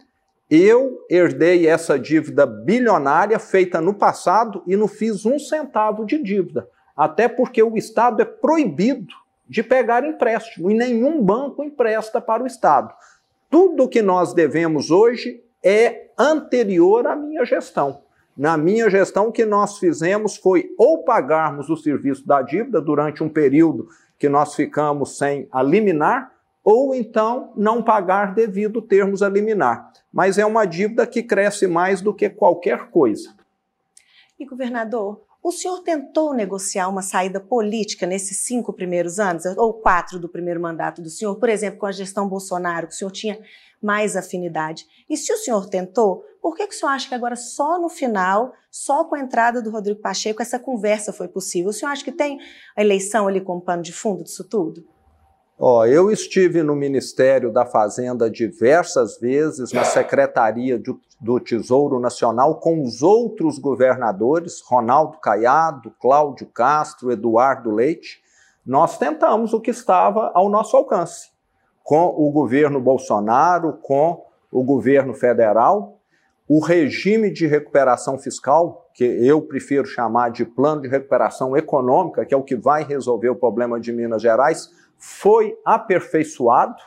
eu 0.56 1.04
herdei 1.10 1.68
essa 1.68 1.98
dívida 1.98 2.46
bilionária 2.46 3.40
feita 3.40 3.82
no 3.82 3.92
passado 3.92 4.62
e 4.68 4.76
não 4.76 4.88
fiz 4.88 5.26
um 5.26 5.40
centavo 5.40 6.06
de 6.06 6.22
dívida. 6.22 6.70
Até 6.96 7.28
porque 7.28 7.64
o 7.64 7.76
Estado 7.76 8.22
é 8.22 8.26
proibido 8.26 9.16
de 9.50 9.64
pegar 9.64 10.06
empréstimo 10.06 10.70
e 10.70 10.76
nenhum 10.76 11.24
banco 11.24 11.64
empresta 11.64 12.22
para 12.22 12.44
o 12.44 12.46
Estado. 12.46 12.94
Tudo 13.50 13.90
que 13.90 14.04
nós 14.04 14.34
devemos 14.34 14.92
hoje 14.92 15.44
é 15.64 16.10
anterior 16.18 17.08
à 17.08 17.16
minha 17.16 17.44
gestão. 17.46 18.02
Na 18.38 18.56
minha 18.56 18.88
gestão, 18.92 19.30
o 19.30 19.32
que 19.32 19.46
nós 19.46 19.80
fizemos 19.80 20.38
foi 20.38 20.70
ou 20.78 21.04
pagarmos 21.04 21.68
o 21.70 21.78
serviço 21.78 22.28
da 22.28 22.44
dívida 22.44 22.80
durante 22.80 23.24
um 23.24 23.30
período 23.30 23.88
que 24.20 24.30
nós 24.30 24.54
ficamos 24.54 25.18
sem 25.18 25.48
a 25.52 25.64
liminar, 25.64 26.32
ou 26.64 26.96
então 26.96 27.52
não 27.56 27.84
pagar 27.84 28.34
devido 28.34 28.82
termos 28.82 29.22
a 29.22 29.30
liminar 29.30 29.92
mas 30.14 30.38
é 30.38 30.46
uma 30.46 30.66
dívida 30.66 31.08
que 31.08 31.24
cresce 31.24 31.66
mais 31.66 32.00
do 32.00 32.14
que 32.14 32.30
qualquer 32.30 32.92
coisa. 32.92 33.36
E, 34.40 34.46
governador, 34.46 35.26
o 35.42 35.52
senhor 35.52 35.80
tentou 35.82 36.34
negociar 36.34 36.88
uma 36.88 37.02
saída 37.02 37.40
política 37.40 38.06
nesses 38.06 38.38
cinco 38.46 38.72
primeiros 38.72 39.20
anos, 39.20 39.46
ou 39.58 39.74
quatro 39.74 40.20
do 40.20 40.30
primeiro 40.30 40.62
mandato 40.62 41.02
do 41.02 41.10
senhor, 41.10 41.36
por 41.40 41.50
exemplo, 41.50 41.80
com 41.80 41.88
a 41.88 41.92
gestão 41.92 42.30
Bolsonaro, 42.30 42.88
que 42.88 42.94
o 42.94 42.96
senhor 42.96 43.12
tinha 43.12 43.40
mais 43.82 44.16
afinidade. 44.16 44.86
E 45.10 45.18
se 45.18 45.34
o 45.34 45.38
senhor 45.38 45.68
tentou, 45.68 46.24
por 46.40 46.56
que, 46.56 46.68
que 46.68 46.76
o 46.76 46.78
senhor 46.78 46.92
acha 46.92 47.10
que 47.10 47.16
agora 47.16 47.36
só 47.36 47.82
no 47.82 47.90
final, 47.90 48.54
só 48.70 49.04
com 49.04 49.16
a 49.16 49.20
entrada 49.20 49.62
do 49.62 49.72
Rodrigo 49.72 50.00
Pacheco, 50.00 50.42
essa 50.42 50.60
conversa 50.60 51.12
foi 51.12 51.28
possível? 51.28 51.72
O 51.72 51.74
senhor 51.74 51.92
acha 51.92 52.06
que 52.06 52.12
tem 52.12 52.40
a 52.76 52.82
eleição 52.82 53.28
ali 53.28 53.42
como 53.42 53.60
pano 53.60 53.82
de 53.82 53.92
fundo 53.92 54.24
disso 54.24 54.44
tudo? 54.48 54.86
Ó, 55.66 55.86
eu 55.86 56.12
estive 56.12 56.62
no 56.62 56.76
Ministério 56.76 57.50
da 57.50 57.66
Fazenda 57.66 58.30
diversas 58.30 59.18
vezes, 59.18 59.72
na 59.72 59.86
Secretaria 59.86 60.78
do, 60.78 61.00
do 61.22 61.40
Tesouro 61.40 62.02
Nacional, 62.02 62.60
com 62.60 62.84
os 62.84 63.02
outros 63.02 63.58
governadores, 63.60 64.62
Ronaldo 64.68 65.20
Caiado, 65.20 65.90
Cláudio 66.02 66.48
Castro, 66.48 67.14
Eduardo 67.14 67.72
Leite. 67.72 68.22
Nós 68.66 68.98
tentamos 68.98 69.54
o 69.54 69.62
que 69.62 69.72
estava 69.72 70.34
ao 70.34 70.50
nosso 70.50 70.76
alcance, 70.76 71.30
com 71.82 72.08
o 72.08 72.30
governo 72.30 72.82
Bolsonaro, 72.82 73.80
com 73.82 74.22
o 74.52 74.66
governo 74.66 75.14
federal, 75.14 75.98
o 76.46 76.60
regime 76.60 77.32
de 77.32 77.48
recuperação 77.48 78.18
fiscal, 78.20 78.90
que 78.94 79.06
eu 79.06 79.42
prefiro 79.42 79.86
chamar 79.86 80.30
de 80.30 80.44
plano 80.44 80.82
de 80.82 80.90
recuperação 80.90 81.56
econômica, 81.56 82.26
que 82.26 82.34
é 82.34 82.38
o 82.38 82.44
que 82.44 82.58
vai 82.58 82.84
resolver 82.84 83.30
o 83.30 83.36
problema 83.36 83.80
de 83.80 83.94
Minas 83.94 84.22
Gerais, 84.22 84.70
foi 85.06 85.54
aperfeiçoado 85.66 86.82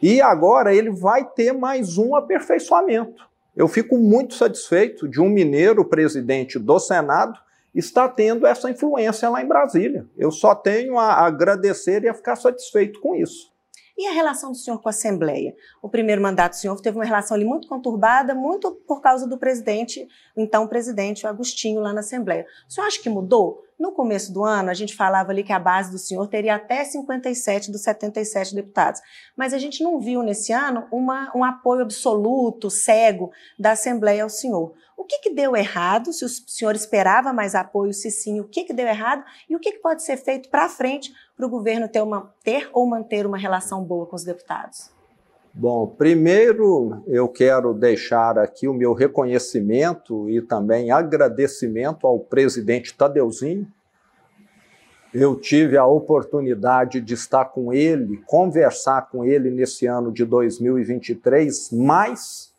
e 0.00 0.22
agora 0.22 0.72
ele 0.72 0.88
vai 0.88 1.24
ter 1.24 1.52
mais 1.52 1.98
um 1.98 2.14
aperfeiçoamento. 2.14 3.28
Eu 3.56 3.66
fico 3.66 3.98
muito 3.98 4.34
satisfeito 4.34 5.08
de 5.08 5.20
um 5.20 5.28
mineiro 5.28 5.84
presidente 5.84 6.60
do 6.60 6.78
Senado 6.78 7.36
estar 7.74 8.08
tendo 8.10 8.46
essa 8.46 8.70
influência 8.70 9.28
lá 9.28 9.42
em 9.42 9.48
Brasília. 9.48 10.06
Eu 10.16 10.30
só 10.30 10.54
tenho 10.54 10.96
a 10.96 11.26
agradecer 11.26 12.04
e 12.04 12.08
a 12.08 12.14
ficar 12.14 12.36
satisfeito 12.36 13.00
com 13.00 13.16
isso. 13.16 13.52
E 14.00 14.06
a 14.06 14.12
relação 14.12 14.50
do 14.50 14.56
senhor 14.56 14.80
com 14.80 14.88
a 14.88 14.96
Assembleia? 14.96 15.54
O 15.82 15.86
primeiro 15.86 16.22
mandato 16.22 16.52
do 16.52 16.56
senhor 16.56 16.80
teve 16.80 16.96
uma 16.96 17.04
relação 17.04 17.36
ali 17.36 17.44
muito 17.44 17.68
conturbada, 17.68 18.34
muito 18.34 18.72
por 18.88 19.02
causa 19.02 19.28
do 19.28 19.36
presidente, 19.36 20.08
então 20.34 20.66
presidente 20.66 21.26
Agostinho 21.26 21.82
lá 21.82 21.92
na 21.92 22.00
Assembleia. 22.00 22.46
O 22.66 22.72
senhor 22.72 22.86
acha 22.86 22.98
que 22.98 23.10
mudou? 23.10 23.62
No 23.78 23.92
começo 23.92 24.32
do 24.32 24.42
ano, 24.42 24.70
a 24.70 24.74
gente 24.74 24.96
falava 24.96 25.32
ali 25.32 25.44
que 25.44 25.52
a 25.52 25.58
base 25.58 25.90
do 25.90 25.98
senhor 25.98 26.28
teria 26.28 26.54
até 26.54 26.82
57 26.82 27.70
dos 27.70 27.82
77 27.82 28.54
deputados. 28.54 29.02
Mas 29.36 29.52
a 29.52 29.58
gente 29.58 29.82
não 29.82 30.00
viu 30.00 30.22
nesse 30.22 30.50
ano 30.50 30.86
uma, 30.90 31.30
um 31.34 31.44
apoio 31.44 31.82
absoluto, 31.82 32.70
cego, 32.70 33.30
da 33.58 33.72
Assembleia 33.72 34.22
ao 34.22 34.30
senhor. 34.30 34.74
O 34.98 35.04
que, 35.04 35.18
que 35.20 35.30
deu 35.30 35.56
errado? 35.56 36.12
Se 36.12 36.26
o 36.26 36.28
senhor 36.28 36.74
esperava 36.74 37.32
mais 37.32 37.54
apoio, 37.54 37.92
se 37.94 38.10
sim, 38.10 38.38
o 38.38 38.44
que, 38.44 38.64
que 38.64 38.74
deu 38.74 38.86
errado? 38.86 39.24
E 39.48 39.56
o 39.56 39.58
que, 39.58 39.72
que 39.72 39.78
pode 39.78 40.02
ser 40.02 40.18
feito 40.18 40.50
para 40.50 40.68
frente 40.68 41.10
para 41.40 41.46
o 41.46 41.50
governo 41.50 41.88
ter, 41.88 42.02
uma, 42.02 42.30
ter 42.44 42.68
ou 42.70 42.86
manter 42.86 43.24
uma 43.24 43.38
relação 43.38 43.82
boa 43.82 44.04
com 44.04 44.14
os 44.14 44.22
deputados? 44.22 44.90
Bom, 45.54 45.86
primeiro 45.86 47.02
eu 47.06 47.26
quero 47.28 47.72
deixar 47.72 48.38
aqui 48.38 48.68
o 48.68 48.74
meu 48.74 48.92
reconhecimento 48.92 50.28
e 50.28 50.42
também 50.42 50.90
agradecimento 50.90 52.06
ao 52.06 52.20
presidente 52.20 52.94
Tadeuzinho. 52.94 53.66
Eu 55.14 55.34
tive 55.34 55.78
a 55.78 55.86
oportunidade 55.86 57.00
de 57.00 57.14
estar 57.14 57.46
com 57.46 57.72
ele, 57.72 58.18
conversar 58.26 59.08
com 59.08 59.24
ele 59.24 59.50
nesse 59.50 59.86
ano 59.86 60.12
de 60.12 60.26
2023, 60.26 61.72
mais 61.72 62.52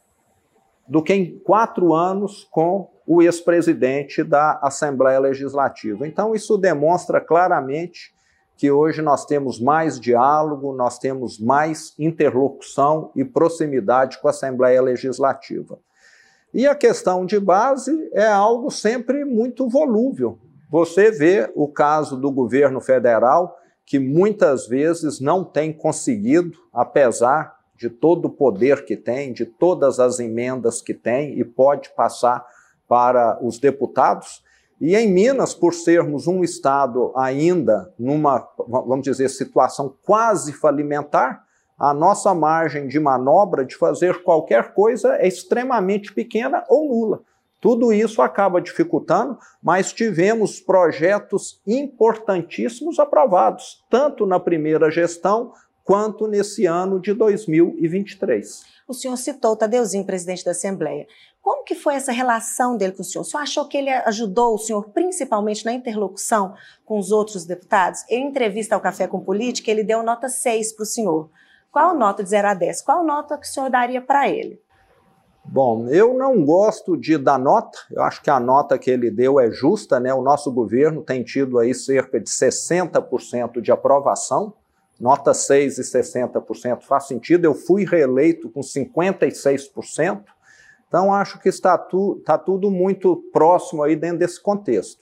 do 0.87 1.03
que 1.03 1.13
em 1.13 1.37
quatro 1.39 1.93
anos 1.93 2.47
com 2.51 2.89
o 3.05 3.21
ex-presidente 3.21 4.23
da 4.23 4.59
Assembleia 4.61 5.19
Legislativa. 5.19 6.05
Então, 6.07 6.33
isso 6.33 6.57
demonstra 6.57 7.21
claramente 7.21 8.13
que 8.61 8.69
hoje 8.69 9.01
nós 9.01 9.25
temos 9.25 9.59
mais 9.59 9.99
diálogo, 9.99 10.71
nós 10.71 10.99
temos 10.99 11.39
mais 11.39 11.95
interlocução 11.97 13.11
e 13.15 13.25
proximidade 13.25 14.19
com 14.21 14.27
a 14.27 14.29
Assembleia 14.29 14.79
Legislativa. 14.83 15.79
E 16.53 16.67
a 16.67 16.75
questão 16.75 17.25
de 17.25 17.39
base 17.39 17.91
é 18.13 18.27
algo 18.27 18.69
sempre 18.69 19.25
muito 19.25 19.67
volúvel. 19.67 20.37
Você 20.69 21.09
vê 21.09 21.51
o 21.55 21.67
caso 21.67 22.15
do 22.15 22.29
governo 22.29 22.79
federal, 22.79 23.57
que 23.83 23.97
muitas 23.97 24.67
vezes 24.67 25.19
não 25.19 25.43
tem 25.43 25.73
conseguido, 25.73 26.55
apesar 26.71 27.57
de 27.75 27.89
todo 27.89 28.25
o 28.25 28.29
poder 28.29 28.85
que 28.85 28.95
tem, 28.95 29.33
de 29.33 29.43
todas 29.43 29.99
as 29.99 30.19
emendas 30.19 30.83
que 30.83 30.93
tem 30.93 31.39
e 31.39 31.43
pode 31.43 31.89
passar 31.95 32.45
para 32.87 33.43
os 33.43 33.57
deputados, 33.57 34.43
e 34.81 34.95
em 34.95 35.07
Minas, 35.07 35.53
por 35.53 35.75
sermos 35.75 36.25
um 36.25 36.43
estado 36.43 37.13
ainda 37.15 37.93
numa, 37.99 38.43
vamos 38.67 39.03
dizer, 39.03 39.29
situação 39.29 39.95
quase 40.01 40.51
falimentar, 40.53 41.43
a 41.77 41.93
nossa 41.93 42.33
margem 42.33 42.87
de 42.87 42.99
manobra 42.99 43.63
de 43.63 43.75
fazer 43.75 44.23
qualquer 44.23 44.73
coisa 44.73 45.17
é 45.17 45.27
extremamente 45.27 46.11
pequena 46.11 46.65
ou 46.67 46.89
nula. 46.89 47.21
Tudo 47.59 47.93
isso 47.93 48.23
acaba 48.23 48.59
dificultando, 48.59 49.37
mas 49.61 49.93
tivemos 49.93 50.59
projetos 50.59 51.61
importantíssimos 51.65 52.97
aprovados, 52.97 53.85
tanto 53.87 54.25
na 54.25 54.39
primeira 54.39 54.89
gestão 54.89 55.53
quanto 55.83 56.27
nesse 56.27 56.65
ano 56.65 56.99
de 56.99 57.13
2023. 57.13 58.63
O 58.87 58.93
senhor 58.93 59.15
citou 59.15 59.55
Tadeuzinho, 59.55 60.05
presidente 60.05 60.43
da 60.43 60.51
Assembleia. 60.51 61.05
Como 61.51 61.65
que 61.65 61.75
foi 61.75 61.95
essa 61.95 62.13
relação 62.13 62.77
dele 62.77 62.93
com 62.93 63.01
o 63.01 63.05
senhor? 63.05 63.23
O 63.23 63.25
senhor 63.25 63.43
achou 63.43 63.67
que 63.67 63.77
ele 63.77 63.89
ajudou 63.89 64.55
o 64.55 64.57
senhor 64.57 64.87
principalmente 64.91 65.65
na 65.65 65.73
interlocução 65.73 66.53
com 66.85 66.97
os 66.97 67.11
outros 67.11 67.43
deputados? 67.43 68.05
Em 68.09 68.25
entrevista 68.25 68.73
ao 68.73 68.79
Café 68.79 69.05
com 69.05 69.19
Política, 69.19 69.69
ele 69.69 69.83
deu 69.83 70.01
nota 70.01 70.29
6 70.29 70.71
para 70.71 70.83
o 70.83 70.85
senhor. 70.85 71.29
Qual 71.69 71.93
nota 71.93 72.23
de 72.23 72.29
0 72.29 72.47
a 72.47 72.53
10? 72.53 72.81
Qual 72.83 73.03
nota 73.03 73.37
que 73.37 73.45
o 73.45 73.49
senhor 73.49 73.69
daria 73.69 74.01
para 74.01 74.29
ele? 74.29 74.61
Bom, 75.43 75.89
eu 75.89 76.13
não 76.13 76.41
gosto 76.45 76.95
de 76.95 77.17
dar 77.17 77.37
nota, 77.37 77.77
eu 77.91 78.01
acho 78.01 78.23
que 78.23 78.29
a 78.29 78.39
nota 78.39 78.79
que 78.79 78.89
ele 78.89 79.11
deu 79.11 79.37
é 79.37 79.51
justa, 79.51 79.99
né? 79.99 80.13
O 80.13 80.21
nosso 80.21 80.49
governo 80.53 81.03
tem 81.03 81.21
tido 81.21 81.59
aí 81.59 81.75
cerca 81.75 82.17
de 82.17 82.29
60% 82.29 83.59
de 83.59 83.73
aprovação, 83.73 84.53
nota 84.97 85.33
6 85.33 85.79
e 85.79 85.81
60% 85.81 86.83
faz 86.83 87.07
sentido. 87.07 87.43
Eu 87.43 87.53
fui 87.53 87.83
reeleito 87.83 88.49
com 88.49 88.61
56%, 88.61 90.23
então, 90.91 91.13
acho 91.13 91.39
que 91.39 91.47
está, 91.47 91.77
tu, 91.77 92.17
está 92.19 92.37
tudo 92.37 92.69
muito 92.69 93.15
próximo 93.31 93.81
aí 93.81 93.95
dentro 93.95 94.17
desse 94.17 94.41
contexto. 94.41 95.01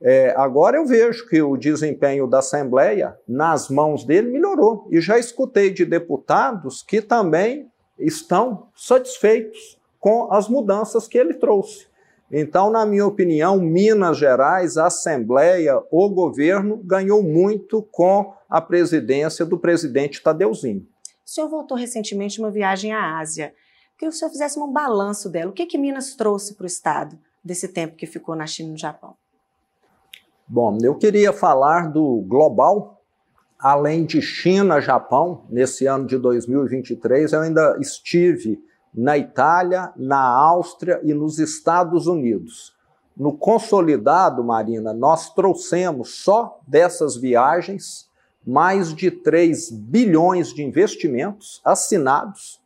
É, 0.00 0.34
agora 0.36 0.78
eu 0.78 0.84
vejo 0.84 1.28
que 1.28 1.40
o 1.40 1.56
desempenho 1.56 2.26
da 2.26 2.40
Assembleia, 2.40 3.16
nas 3.28 3.68
mãos 3.68 4.04
dele, 4.04 4.32
melhorou. 4.32 4.88
E 4.90 5.00
já 5.00 5.20
escutei 5.20 5.70
de 5.70 5.84
deputados 5.84 6.82
que 6.82 7.00
também 7.00 7.70
estão 7.96 8.66
satisfeitos 8.74 9.78
com 10.00 10.26
as 10.32 10.48
mudanças 10.48 11.06
que 11.06 11.16
ele 11.16 11.34
trouxe. 11.34 11.86
Então, 12.28 12.68
na 12.68 12.84
minha 12.84 13.06
opinião, 13.06 13.60
Minas 13.60 14.18
Gerais, 14.18 14.76
a 14.76 14.86
Assembleia, 14.86 15.80
o 15.88 16.08
governo 16.08 16.78
ganhou 16.78 17.22
muito 17.22 17.80
com 17.92 18.34
a 18.50 18.60
presidência 18.60 19.46
do 19.46 19.56
presidente 19.56 20.20
Tadeuzinho. 20.20 20.84
O 21.24 21.30
senhor 21.30 21.48
voltou 21.48 21.76
recentemente 21.76 22.40
uma 22.40 22.50
viagem 22.50 22.92
à 22.92 23.20
Ásia 23.20 23.54
que 24.02 24.08
o 24.08 24.12
senhor 24.12 24.32
fizesse 24.32 24.58
um 24.58 24.72
balanço 24.72 25.30
dela. 25.30 25.50
O 25.50 25.54
que, 25.54 25.64
que 25.64 25.78
Minas 25.78 26.16
trouxe 26.16 26.54
para 26.54 26.64
o 26.64 26.66
Estado 26.66 27.16
desse 27.44 27.68
tempo 27.68 27.94
que 27.94 28.04
ficou 28.04 28.34
na 28.34 28.48
China 28.48 28.70
e 28.70 28.72
no 28.72 28.78
Japão? 28.78 29.14
Bom, 30.44 30.76
eu 30.82 30.96
queria 30.96 31.32
falar 31.32 31.92
do 31.92 32.20
global. 32.26 33.00
Além 33.56 34.04
de 34.04 34.20
China, 34.20 34.80
Japão, 34.80 35.44
nesse 35.48 35.86
ano 35.86 36.04
de 36.04 36.18
2023, 36.18 37.32
eu 37.32 37.42
ainda 37.42 37.78
estive 37.80 38.60
na 38.92 39.16
Itália, 39.16 39.92
na 39.96 40.20
Áustria 40.20 41.00
e 41.04 41.14
nos 41.14 41.38
Estados 41.38 42.08
Unidos. 42.08 42.74
No 43.16 43.38
consolidado, 43.38 44.42
Marina, 44.42 44.92
nós 44.92 45.32
trouxemos 45.32 46.24
só 46.24 46.60
dessas 46.66 47.16
viagens 47.16 48.10
mais 48.44 48.92
de 48.92 49.12
3 49.12 49.70
bilhões 49.70 50.52
de 50.52 50.64
investimentos 50.64 51.60
assinados 51.64 52.61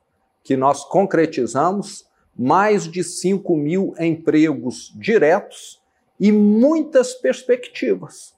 que 0.47 0.57
nós 0.57 0.85
concretizamos, 0.85 2.07
mais 2.38 2.85
de 2.85 3.03
5 3.03 3.57
mil 3.57 3.95
empregos 3.99 4.95
diretos 4.95 5.83
e 6.21 6.31
muitas 6.31 7.15
perspectivas. 7.15 8.33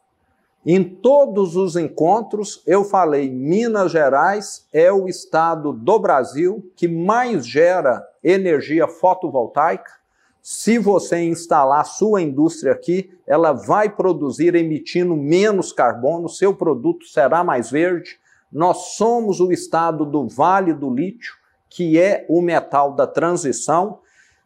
Em 0.64 0.82
todos 0.82 1.54
os 1.54 1.76
encontros, 1.76 2.62
eu 2.66 2.82
falei: 2.82 3.28
Minas 3.30 3.92
Gerais 3.92 4.66
é 4.72 4.90
o 4.90 5.06
estado 5.06 5.70
do 5.70 5.98
Brasil 5.98 6.72
que 6.74 6.88
mais 6.88 7.46
gera 7.46 8.02
energia 8.24 8.88
fotovoltaica. 8.88 9.92
Se 10.40 10.78
você 10.78 11.18
instalar 11.18 11.84
sua 11.84 12.22
indústria 12.22 12.72
aqui, 12.72 13.12
ela 13.26 13.52
vai 13.52 13.90
produzir 13.94 14.54
emitindo 14.54 15.14
menos 15.14 15.74
carbono, 15.74 16.26
seu 16.26 16.54
produto 16.54 17.04
será 17.04 17.44
mais 17.44 17.70
verde. 17.70 18.18
Nós 18.50 18.94
somos 18.96 19.40
o 19.40 19.52
estado 19.52 20.06
do 20.06 20.26
Vale 20.26 20.72
do 20.72 20.88
Lítio 20.88 21.36
que 21.68 21.98
é 21.98 22.24
o 22.28 22.40
metal 22.40 22.92
da 22.92 23.06
transição. 23.06 24.00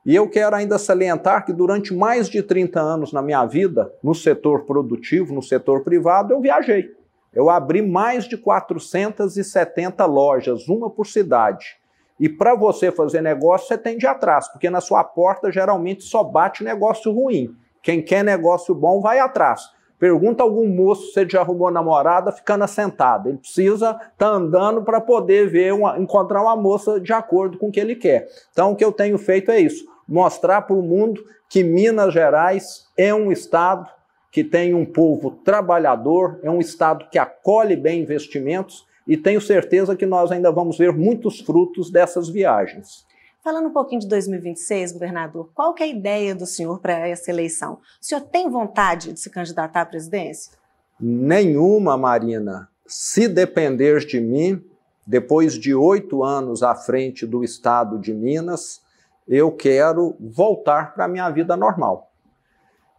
E 0.04 0.14
eu 0.14 0.28
quero 0.28 0.56
ainda 0.56 0.78
salientar 0.78 1.44
que 1.44 1.52
durante 1.52 1.94
mais 1.94 2.28
de 2.28 2.42
30 2.42 2.80
anos 2.80 3.12
na 3.12 3.22
minha 3.22 3.44
vida, 3.46 3.92
no 4.02 4.14
setor 4.14 4.64
produtivo, 4.64 5.32
no 5.32 5.42
setor 5.42 5.84
privado, 5.84 6.32
eu 6.32 6.40
viajei. 6.40 6.90
Eu 7.32 7.48
abri 7.48 7.80
mais 7.80 8.24
de 8.24 8.36
470 8.36 10.04
lojas, 10.04 10.68
uma 10.68 10.90
por 10.90 11.06
cidade. 11.06 11.76
E 12.20 12.28
para 12.28 12.54
você 12.54 12.92
fazer 12.92 13.22
negócio, 13.22 13.68
você 13.68 13.78
tem 13.78 13.96
de 13.96 14.06
atrás, 14.06 14.48
porque 14.48 14.68
na 14.68 14.80
sua 14.80 15.02
porta 15.02 15.50
geralmente 15.50 16.04
só 16.04 16.22
bate 16.22 16.62
negócio 16.62 17.10
ruim. 17.10 17.56
Quem 17.82 18.02
quer 18.02 18.22
negócio 18.22 18.74
bom 18.74 19.00
vai 19.00 19.18
atrás. 19.18 19.62
Pergunta 20.02 20.42
algum 20.42 20.66
moço 20.66 21.12
se 21.12 21.20
ele 21.20 21.30
já 21.30 21.42
arrumou 21.42 21.70
namorada 21.70 22.32
ficando 22.32 22.64
assentado. 22.64 23.28
Ele 23.28 23.38
precisa 23.38 23.90
estar 23.90 24.10
tá 24.18 24.26
andando 24.26 24.82
para 24.82 25.00
poder 25.00 25.48
ver 25.48 25.72
uma, 25.72 25.96
encontrar 25.96 26.42
uma 26.42 26.56
moça 26.56 26.98
de 26.98 27.12
acordo 27.12 27.56
com 27.56 27.68
o 27.68 27.70
que 27.70 27.78
ele 27.78 27.94
quer. 27.94 28.26
Então, 28.50 28.72
o 28.72 28.74
que 28.74 28.84
eu 28.84 28.90
tenho 28.90 29.16
feito 29.16 29.52
é 29.52 29.60
isso: 29.60 29.84
mostrar 30.08 30.62
para 30.62 30.74
o 30.74 30.82
mundo 30.82 31.22
que 31.48 31.62
Minas 31.62 32.12
Gerais 32.12 32.88
é 32.96 33.14
um 33.14 33.30
estado 33.30 33.88
que 34.32 34.42
tem 34.42 34.74
um 34.74 34.84
povo 34.84 35.38
trabalhador, 35.44 36.40
é 36.42 36.50
um 36.50 36.58
estado 36.58 37.08
que 37.08 37.16
acolhe 37.16 37.76
bem 37.76 38.00
investimentos 38.00 38.84
e 39.06 39.16
tenho 39.16 39.40
certeza 39.40 39.94
que 39.94 40.04
nós 40.04 40.32
ainda 40.32 40.50
vamos 40.50 40.76
ver 40.76 40.92
muitos 40.92 41.38
frutos 41.38 41.92
dessas 41.92 42.28
viagens. 42.28 43.06
Falando 43.42 43.66
um 43.66 43.72
pouquinho 43.72 44.00
de 44.00 44.06
2026, 44.06 44.92
governador, 44.92 45.50
qual 45.52 45.74
é 45.80 45.82
a 45.82 45.86
ideia 45.88 46.32
do 46.32 46.46
senhor 46.46 46.78
para 46.78 47.08
essa 47.08 47.28
eleição? 47.28 47.80
O 48.00 48.04
senhor 48.04 48.20
tem 48.20 48.48
vontade 48.48 49.12
de 49.12 49.18
se 49.18 49.28
candidatar 49.28 49.80
à 49.80 49.84
presidência? 49.84 50.52
Nenhuma, 51.00 51.96
Marina. 51.96 52.68
Se 52.86 53.26
depender 53.26 53.98
de 54.06 54.20
mim, 54.20 54.64
depois 55.04 55.54
de 55.54 55.74
oito 55.74 56.22
anos 56.22 56.62
à 56.62 56.72
frente 56.76 57.26
do 57.26 57.42
Estado 57.42 57.98
de 57.98 58.14
Minas, 58.14 58.80
eu 59.26 59.50
quero 59.50 60.14
voltar 60.20 60.94
para 60.94 61.06
a 61.06 61.08
minha 61.08 61.28
vida 61.28 61.56
normal. 61.56 62.12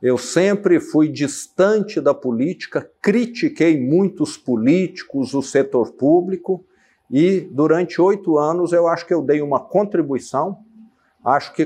Eu 0.01 0.17
sempre 0.17 0.81
fui 0.81 1.07
distante 1.07 2.01
da 2.01 2.13
política, 2.13 2.91
critiquei 3.01 3.79
muitos 3.79 4.35
políticos, 4.35 5.33
o 5.33 5.41
setor 5.41 5.93
público, 5.93 6.65
e 7.10 7.41
durante 7.51 8.01
oito 8.01 8.38
anos 8.38 8.74
eu 8.74 8.88
acho 8.88 9.05
que 9.05 9.13
eu 9.13 9.22
dei 9.22 9.41
uma 9.41 9.60
contribuição. 9.60 10.60
Acho 11.24 11.53
que 11.53 11.65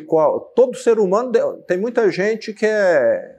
todo 0.55 0.75
ser 0.75 0.99
humano 0.99 1.31
tem 1.67 1.77
muita 1.77 2.11
gente 2.11 2.53
que 2.53 2.65
é, 2.65 3.37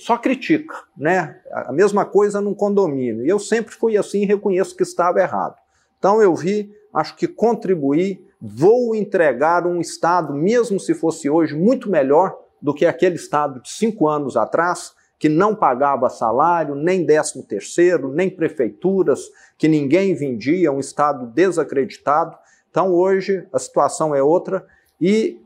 só 0.00 0.18
critica, 0.18 0.74
né? 0.96 1.38
A 1.52 1.72
mesma 1.72 2.04
coisa 2.04 2.40
num 2.40 2.54
condomínio. 2.54 3.24
E 3.24 3.28
eu 3.28 3.38
sempre 3.38 3.72
fui 3.72 3.96
assim 3.96 4.22
e 4.22 4.26
reconheço 4.26 4.76
que 4.76 4.82
estava 4.82 5.20
errado. 5.20 5.54
Então 5.98 6.20
eu 6.20 6.34
vi, 6.34 6.72
acho 6.92 7.14
que 7.14 7.28
contribuí, 7.28 8.24
vou 8.40 8.94
entregar 8.94 9.66
um 9.66 9.80
Estado, 9.80 10.34
mesmo 10.34 10.80
se 10.80 10.94
fosse 10.94 11.30
hoje, 11.30 11.54
muito 11.54 11.90
melhor 11.90 12.36
do 12.60 12.74
que 12.74 12.86
aquele 12.86 13.16
Estado 13.16 13.60
de 13.60 13.70
cinco 13.70 14.08
anos 14.08 14.36
atrás, 14.36 14.94
que 15.20 15.28
não 15.28 15.54
pagava 15.54 16.08
salário, 16.08 16.74
nem 16.74 17.04
décimo 17.04 17.44
terceiro, 17.44 18.10
nem 18.10 18.30
prefeituras, 18.30 19.20
que 19.58 19.68
ninguém 19.68 20.14
vendia, 20.14 20.72
um 20.72 20.80
Estado 20.80 21.26
desacreditado. 21.26 22.34
Então 22.70 22.94
hoje 22.94 23.46
a 23.52 23.58
situação 23.58 24.14
é 24.14 24.22
outra 24.22 24.66
e 24.98 25.38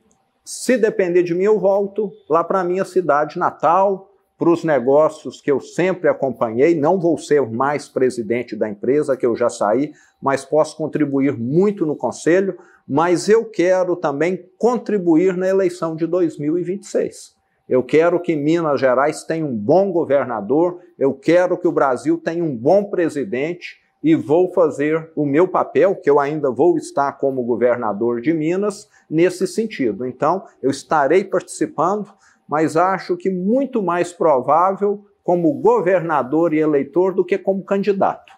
se 0.45 0.79
depender 0.79 1.25
de 1.25 1.35
mim 1.35 1.43
eu 1.43 1.59
volto 1.59 2.13
lá 2.31 2.45
para 2.45 2.63
minha 2.63 2.85
cidade 2.85 3.37
natal, 3.37 4.13
para 4.39 4.51
os 4.51 4.63
negócios 4.63 5.41
que 5.41 5.51
eu 5.51 5.59
sempre 5.59 6.09
acompanhei. 6.09 6.79
Não 6.79 7.01
vou 7.01 7.19
ser 7.19 7.43
mais 7.51 7.89
presidente 7.89 8.55
da 8.55 8.69
empresa, 8.69 9.17
que 9.17 9.27
eu 9.27 9.35
já 9.35 9.49
saí, 9.49 9.93
mas 10.23 10.45
posso 10.45 10.77
contribuir 10.77 11.37
muito 11.37 11.85
no 11.85 11.97
conselho. 11.97 12.57
Mas 12.87 13.29
eu 13.29 13.47
quero 13.47 13.97
também 13.97 14.49
contribuir 14.57 15.37
na 15.37 15.49
eleição 15.49 15.97
de 15.97 16.07
2026. 16.07 17.34
Eu 17.69 17.83
quero 17.83 18.21
que 18.21 18.37
Minas 18.37 18.79
Gerais 18.79 19.25
tenha 19.25 19.45
um 19.45 19.57
bom 19.57 19.91
governador, 19.91 20.81
eu 20.99 21.15
quero 21.15 21.57
que 21.57 21.67
o 21.67 21.73
Brasil 21.73 22.19
tenha 22.19 22.45
um 22.45 22.55
bom 22.55 22.85
presidente 22.85 23.83
e 24.03 24.15
vou 24.15 24.53
fazer 24.53 25.11
o 25.17 25.25
meu 25.25 25.49
papel, 25.49 25.97
que 25.97 26.11
eu 26.11 26.21
ainda 26.21 26.51
vou 26.51 26.77
estar 26.77 27.13
como 27.13 27.43
governador 27.43 28.21
de 28.21 28.35
Minas, 28.35 28.87
nesse 29.09 29.47
sentido. 29.47 30.05
Então, 30.05 30.45
eu 30.63 30.71
estarei 30.71 31.25
participando, 31.25 32.13
mas 32.47 32.77
acho 32.77 33.17
que 33.17 33.31
muito 33.31 33.83
mais 33.83 34.13
provável 34.13 35.07
como 35.23 35.55
governador 35.55 36.53
e 36.53 36.59
eleitor 36.59 37.15
do 37.15 37.25
que 37.25 37.39
como 37.39 37.65
candidato. 37.65 38.31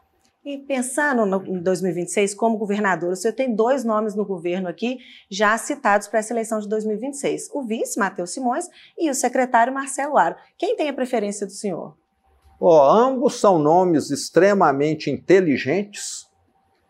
E 0.46 0.58
pensando 0.58 1.26
no, 1.26 1.44
em 1.44 1.60
2026 1.60 2.32
como 2.32 2.56
governador, 2.56 3.10
o 3.10 3.16
senhor 3.16 3.34
tem 3.34 3.52
dois 3.52 3.82
nomes 3.82 4.14
no 4.14 4.24
governo 4.24 4.68
aqui 4.68 4.98
já 5.28 5.58
citados 5.58 6.06
para 6.06 6.20
essa 6.20 6.32
eleição 6.32 6.60
de 6.60 6.68
2026: 6.68 7.50
o 7.52 7.64
vice, 7.64 7.98
Matheus 7.98 8.30
Simões, 8.30 8.68
e 8.96 9.10
o 9.10 9.14
secretário 9.14 9.74
Marcelo 9.74 10.16
Aro. 10.16 10.36
Quem 10.56 10.76
tem 10.76 10.88
a 10.88 10.92
preferência 10.92 11.44
do 11.44 11.50
senhor? 11.50 11.96
Oh, 12.60 12.80
ambos 12.80 13.40
são 13.40 13.58
nomes 13.58 14.12
extremamente 14.12 15.10
inteligentes. 15.10 16.30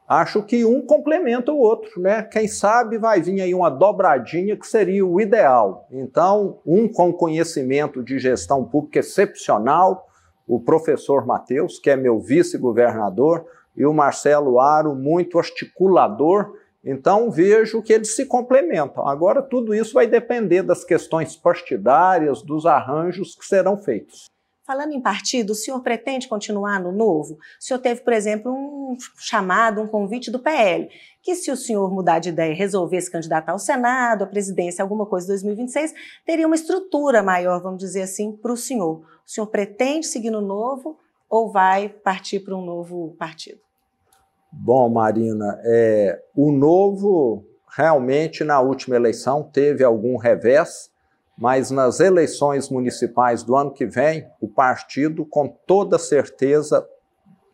Acho 0.07 0.43
que 0.43 0.63
um 0.63 0.85
complementa 0.85 1.51
o 1.51 1.59
outro, 1.59 1.99
né? 1.99 2.23
Quem 2.25 2.47
sabe 2.47 2.99
vai 2.99 3.23
vir 3.23 3.41
aí 3.41 3.55
uma 3.55 3.71
dobradinha 3.71 4.55
que 4.55 4.67
seria 4.67 5.05
o 5.05 5.19
ideal. 5.19 5.89
Então, 5.91 6.61
um 6.65 6.87
com 6.87 7.11
conhecimento 7.11 8.05
de 8.05 8.19
gestão 8.19 8.63
pública 8.67 8.99
excepcional, 8.99 10.06
o 10.47 10.61
professor 10.61 11.27
Matheus, 11.27 11.79
que 11.79 11.91
é 11.91 11.97
meu 11.97 12.21
vice-governador, 12.21 13.47
e 13.77 13.85
o 13.85 13.93
Marcelo 13.93 14.61
Aro, 14.61 14.95
muito 14.95 15.39
articulador. 15.39 16.57
Então, 16.85 17.31
vejo 17.31 17.83
que 17.83 17.93
eles 17.93 18.15
se 18.15 18.25
complementam. 18.27 19.07
Agora, 19.07 19.43
tudo 19.43 19.75
isso 19.75 19.95
vai 19.95 20.07
depender 20.07 20.63
das 20.63 20.85
questões 20.85 21.37
partidárias, 21.37 22.43
dos 22.43 22.65
arranjos 22.65 23.35
que 23.35 23.45
serão 23.45 23.77
feitos. 23.77 24.27
Falando 24.67 24.93
em 24.93 25.01
partido, 25.01 25.51
o 25.51 25.55
senhor 25.55 25.81
pretende 25.81 26.27
continuar 26.27 26.81
no 26.81 26.91
novo? 26.91 27.35
O 27.35 27.39
senhor 27.61 27.79
teve, 27.79 28.01
por 28.01 28.13
exemplo, 28.13 28.53
um 28.53 28.97
chamado, 29.17 29.81
um 29.81 29.87
convite 29.87 30.29
do 30.29 30.41
PL, 30.41 30.89
que 31.23 31.37
se 31.37 31.53
o 31.53 31.57
senhor 31.57 31.89
mudar 31.93 32.19
de 32.19 32.31
ideia 32.31 32.53
e 32.53 32.57
resolver 32.57 33.01
se 33.01 33.11
candidatar 33.11 33.53
ao 33.53 33.61
Senado, 33.61 34.25
à 34.25 34.27
presidência, 34.27 34.83
alguma 34.83 35.07
coisa 35.07 35.27
em 35.27 35.29
2026, 35.29 35.95
teria 36.25 36.49
uma 36.49 36.57
estrutura 36.57 37.23
maior, 37.23 37.63
vamos 37.63 37.79
dizer 37.79 38.03
assim, 38.03 38.33
para 38.33 38.53
o 38.53 38.57
senhor. 38.57 39.05
O 39.27 39.31
senhor 39.31 39.47
pretende 39.49 40.07
seguir 40.07 40.31
no 40.31 40.41
novo 40.41 40.99
ou 41.29 41.51
vai 41.51 41.89
partir 41.89 42.41
para 42.41 42.57
um 42.57 42.65
novo 42.65 43.15
partido? 43.19 43.61
Bom, 44.53 44.89
Marina, 44.89 45.61
é, 45.65 46.23
o 46.35 46.53
novo 46.53 47.45
realmente 47.77 48.45
na 48.45 48.61
última 48.61 48.97
eleição 48.97 49.43
teve 49.43 49.83
algum 49.85 50.17
revés 50.17 50.91
mas 51.37 51.71
nas 51.71 52.01
eleições 52.01 52.71
municipais 52.71 53.43
do 53.43 53.55
ano 53.55 53.71
que 53.71 53.85
vem, 53.85 54.27
o 54.41 54.49
partido, 54.49 55.25
com 55.27 55.47
toda 55.47 55.99
certeza, 55.99 56.89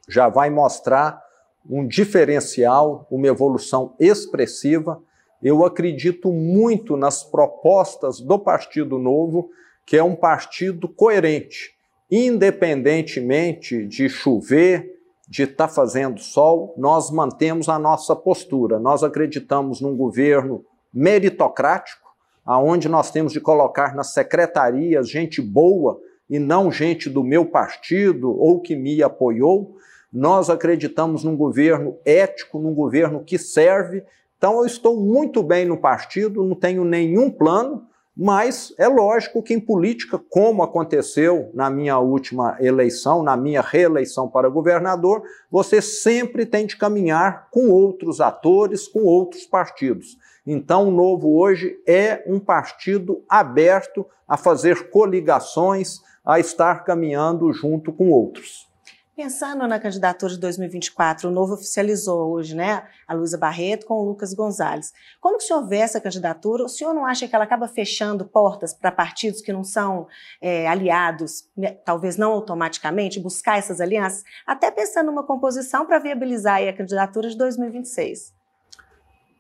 já 0.09 0.29
vai 0.29 0.51
mostrar 0.51 1.21
um 1.69 1.87
diferencial, 1.87 3.07
uma 3.11 3.27
evolução 3.27 3.95
expressiva. 3.99 5.03
Eu 5.43 5.65
acredito 5.65 6.31
muito 6.31 6.97
nas 6.97 7.25
propostas 7.25 8.21
do 8.21 8.39
Partido 8.39 8.99
Novo, 8.99 9.51
que 9.87 9.97
é 9.97 10.03
um 10.03 10.15
partido 10.15 10.89
coerente, 10.89 11.73
independentemente 12.11 13.87
de 13.87 14.09
chover, 14.09 14.91
de 15.29 15.45
estar 15.45 15.69
tá 15.69 15.73
fazendo 15.73 16.21
sol, 16.21 16.75
nós 16.77 17.11
mantemos 17.11 17.69
a 17.69 17.79
nossa 17.79 18.15
postura. 18.15 18.79
Nós 18.79 19.03
acreditamos 19.03 19.81
num 19.81 19.97
governo 19.97 20.65
meritocrático 20.93 22.03
aonde 22.45 22.89
nós 22.89 23.11
temos 23.11 23.33
de 23.33 23.41
colocar 23.41 23.95
nas 23.95 24.13
secretarias 24.13 25.09
gente 25.09 25.41
boa 25.41 25.99
e 26.29 26.39
não 26.39 26.71
gente 26.71 27.09
do 27.09 27.23
meu 27.23 27.47
partido 27.47 28.31
ou 28.31 28.61
que 28.61 28.75
me 28.75 29.03
apoiou. 29.03 29.77
Nós 30.13 30.51
acreditamos 30.51 31.25
num 31.25 31.37
governo 31.37 31.97
ético, 32.05 32.59
num 32.59 32.75
governo 32.75 33.25
que 33.25 33.39
serve. 33.39 34.05
Então 34.37 34.59
eu 34.59 34.67
estou 34.67 34.97
muito 34.97 35.43
bem 35.43 35.65
no 35.65 35.79
partido, 35.79 36.45
não 36.45 36.57
tenho 36.57 36.85
nenhum 36.85 37.31
plano, 37.31 37.87
mas 38.17 38.75
é 38.79 38.87
lógico 38.87 39.43
que 39.43 39.55
em 39.55 39.61
política, 39.61 40.21
como 40.31 40.63
aconteceu 40.63 41.51
na 41.55 41.71
minha 41.71 41.99
última 41.99 42.57
eleição, 42.61 43.23
na 43.23 43.37
minha 43.37 43.63
reeleição 43.63 44.29
para 44.29 44.51
governador, 44.51 45.23
você 45.51 45.81
sempre 45.81 46.45
tem 46.45 46.67
de 46.67 46.77
caminhar 46.77 47.49
com 47.51 47.71
outros 47.71 48.21
atores, 48.21 48.87
com 48.87 49.01
outros 49.01 49.47
partidos. 49.47 50.19
Então, 50.47 50.89
o 50.89 50.91
Novo 50.91 51.39
hoje 51.39 51.79
é 51.87 52.23
um 52.27 52.39
partido 52.39 53.23
aberto 53.29 54.05
a 54.29 54.37
fazer 54.37 54.91
coligações, 54.91 56.01
a 56.25 56.39
estar 56.39 56.85
caminhando 56.85 57.53
junto 57.53 57.93
com 57.93 58.11
outros. 58.11 58.72
Pensando 59.15 59.69
na 59.69 59.79
candidatura 59.79 60.33
de 60.33 60.41
2024, 60.41 61.29
o 61.29 61.33
Novo 61.33 61.53
oficializou 61.53 62.33
hoje, 62.33 62.57
né, 62.57 62.83
a 63.07 63.13
Luísa 63.13 63.37
Barreto 63.37 63.85
com 63.85 63.95
o 63.95 64.05
Lucas 64.07 64.33
Gonzalez. 64.33 64.91
Como 65.21 65.37
o 65.37 65.41
senhor 65.41 65.69
vê 65.69 65.79
essa 65.79 66.01
candidatura? 66.01 66.65
O 66.65 66.69
senhor 66.69 66.95
não 66.95 67.05
acha 67.05 67.29
que 67.29 67.35
ela 67.35 67.45
acaba 67.45 67.69
fechando 67.69 68.25
portas 68.25 68.73
para 68.73 68.91
partidos 68.91 69.43
que 69.43 69.53
não 69.53 69.65
são 69.65 70.07
é, 70.41 70.67
aliados, 70.67 71.47
né, 71.55 71.73
talvez 71.85 72.17
não 72.17 72.33
automaticamente, 72.33 73.21
buscar 73.21 73.59
essas 73.59 73.83
alianças? 73.83 74.25
Até 74.47 74.71
pensando 74.71 75.07
numa 75.07 75.27
composição 75.27 75.85
para 75.85 75.99
viabilizar 75.99 76.67
a 76.67 76.73
candidatura 76.73 77.29
de 77.29 77.37
2026. 77.37 78.33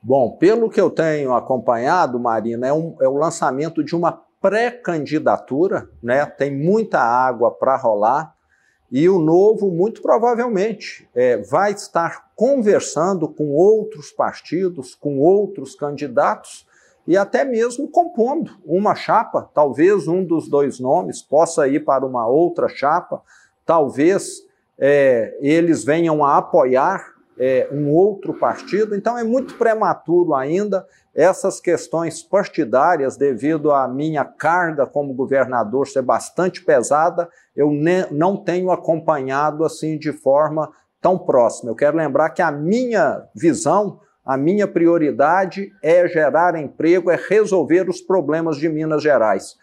Bom, 0.02 0.37
pelo 0.37 0.68
que 0.68 0.80
eu 0.80 0.90
tenho 0.90 1.32
acompanhado, 1.32 2.20
Marina, 2.20 2.66
é, 2.66 2.72
um, 2.74 2.94
é 3.00 3.08
o 3.08 3.16
lançamento 3.16 3.82
de 3.82 3.96
uma 3.96 4.20
pré-candidatura, 4.38 5.88
né? 6.02 6.26
Tem 6.26 6.54
muita 6.54 7.00
água 7.00 7.50
para 7.50 7.76
rolar 7.76 8.31
e 8.92 9.09
o 9.09 9.18
novo, 9.18 9.70
muito 9.70 10.02
provavelmente, 10.02 11.09
é, 11.14 11.38
vai 11.38 11.72
estar 11.72 12.31
conversando 12.37 13.26
com 13.26 13.50
outros 13.50 14.12
partidos, 14.12 14.94
com 14.94 15.18
outros 15.18 15.74
candidatos 15.74 16.66
e 17.09 17.16
até 17.16 17.44
mesmo 17.44 17.88
compondo 17.88 18.52
uma 18.64 18.94
chapa. 18.94 19.50
Talvez 19.55 20.07
um 20.07 20.22
dos 20.22 20.48
dois 20.48 20.78
nomes 20.78 21.22
possa 21.22 21.66
ir 21.66 21.85
para 21.85 22.07
uma 22.07 22.28
outra 22.28 22.68
chapa 22.68 23.22
talvez 23.64 24.46
é, 24.78 25.37
eles 25.40 25.85
venham 25.85 26.24
a 26.24 26.38
apoiar 26.38 27.12
é, 27.38 27.68
um 27.72 27.90
outro 27.90 28.35
partido. 28.35 28.94
Então 28.94 29.16
é 29.16 29.24
muito 29.24 29.55
prematuro 29.55 30.35
ainda 30.35 30.87
essas 31.14 31.61
questões 31.61 32.22
partidárias, 32.22 33.16
devido 33.16 33.70
à 33.70 33.87
minha 33.87 34.25
carga 34.25 34.87
como 34.87 35.12
governador 35.12 35.87
ser 35.87 36.03
bastante 36.03 36.64
pesada, 36.64 37.29
eu 37.55 37.70
não 38.11 38.37
tenho 38.37 38.70
acompanhado 38.70 39.64
assim 39.64 39.98
de 39.98 40.12
forma 40.12 40.70
tão 41.01 41.18
próxima. 41.18 41.70
Eu 41.70 41.77
quero 41.77 41.96
lembrar 41.96 42.31
que 42.31 42.40
a 42.40 42.51
minha 42.51 43.27
visão, 43.35 44.01
a 44.25 44.38
minha 44.38 44.66
prioridade 44.66 45.70
é 45.83 46.09
gerar 46.09 46.59
emprego, 46.59 47.11
é 47.11 47.16
resolver 47.16 47.90
os 47.90 48.01
problemas 48.01 48.57
de 48.57 48.68
Minas 48.68 49.03
Gerais. 49.03 49.57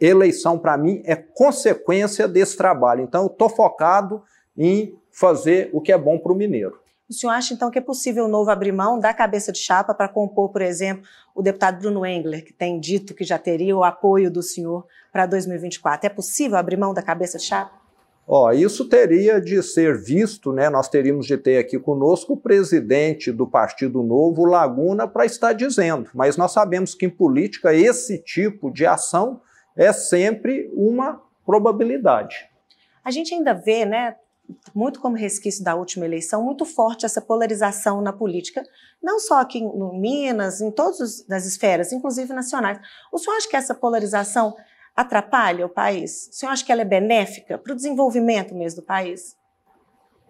Eleição, 0.00 0.58
para 0.58 0.76
mim, 0.76 1.02
é 1.06 1.16
consequência 1.16 2.28
desse 2.28 2.56
trabalho. 2.56 3.00
Então, 3.00 3.22
eu 3.22 3.28
estou 3.28 3.48
focado 3.48 4.22
em 4.56 4.96
fazer 5.10 5.70
o 5.72 5.80
que 5.80 5.92
é 5.92 5.98
bom 5.98 6.18
para 6.18 6.32
o 6.32 6.36
mineiro. 6.36 6.83
O 7.08 7.12
senhor 7.12 7.32
acha, 7.32 7.52
então, 7.52 7.70
que 7.70 7.78
é 7.78 7.82
possível 7.82 8.24
o 8.24 8.28
novo 8.28 8.50
abrir 8.50 8.72
mão 8.72 8.98
da 8.98 9.12
cabeça 9.12 9.52
de 9.52 9.58
chapa 9.58 9.94
para 9.94 10.08
compor, 10.08 10.50
por 10.50 10.62
exemplo, 10.62 11.04
o 11.34 11.42
deputado 11.42 11.78
Bruno 11.78 12.06
Engler, 12.06 12.42
que 12.42 12.52
tem 12.52 12.80
dito 12.80 13.14
que 13.14 13.24
já 13.24 13.38
teria 13.38 13.76
o 13.76 13.84
apoio 13.84 14.30
do 14.30 14.42
senhor 14.42 14.86
para 15.12 15.26
2024? 15.26 16.06
É 16.06 16.10
possível 16.10 16.56
abrir 16.56 16.78
mão 16.78 16.94
da 16.94 17.02
cabeça 17.02 17.36
de 17.36 17.44
chapa? 17.44 17.84
Ó, 18.26 18.50
isso 18.52 18.88
teria 18.88 19.38
de 19.38 19.62
ser 19.62 20.02
visto, 20.02 20.50
né? 20.50 20.70
Nós 20.70 20.88
teríamos 20.88 21.26
de 21.26 21.36
ter 21.36 21.58
aqui 21.58 21.78
conosco 21.78 22.32
o 22.32 22.36
presidente 22.38 23.30
do 23.30 23.46
Partido 23.46 24.02
Novo, 24.02 24.46
Laguna, 24.46 25.06
para 25.06 25.26
estar 25.26 25.52
dizendo. 25.52 26.08
Mas 26.14 26.38
nós 26.38 26.52
sabemos 26.52 26.94
que 26.94 27.04
em 27.04 27.10
política 27.10 27.74
esse 27.74 28.16
tipo 28.16 28.70
de 28.70 28.86
ação 28.86 29.42
é 29.76 29.92
sempre 29.92 30.70
uma 30.72 31.20
probabilidade. 31.44 32.48
A 33.04 33.10
gente 33.10 33.34
ainda 33.34 33.52
vê, 33.52 33.84
né, 33.84 34.16
muito 34.74 35.00
como 35.00 35.16
resquício 35.16 35.64
da 35.64 35.74
última 35.74 36.04
eleição, 36.04 36.42
muito 36.42 36.64
forte 36.64 37.06
essa 37.06 37.20
polarização 37.20 38.00
na 38.00 38.12
política, 38.12 38.62
não 39.02 39.18
só 39.18 39.40
aqui 39.40 39.58
em 39.58 40.00
Minas, 40.00 40.60
em 40.60 40.70
todas 40.70 41.24
as 41.30 41.46
esferas, 41.46 41.92
inclusive 41.92 42.32
nacionais. 42.32 42.78
O 43.12 43.18
senhor 43.18 43.36
acha 43.36 43.48
que 43.48 43.56
essa 43.56 43.74
polarização 43.74 44.54
atrapalha 44.96 45.66
o 45.66 45.68
país? 45.68 46.28
O 46.32 46.36
senhor 46.36 46.52
acha 46.52 46.64
que 46.64 46.72
ela 46.72 46.82
é 46.82 46.86
benéfica 46.86 47.58
para 47.58 47.72
o 47.72 47.76
desenvolvimento 47.76 48.54
mesmo 48.54 48.80
do 48.80 48.86
país? 48.86 49.36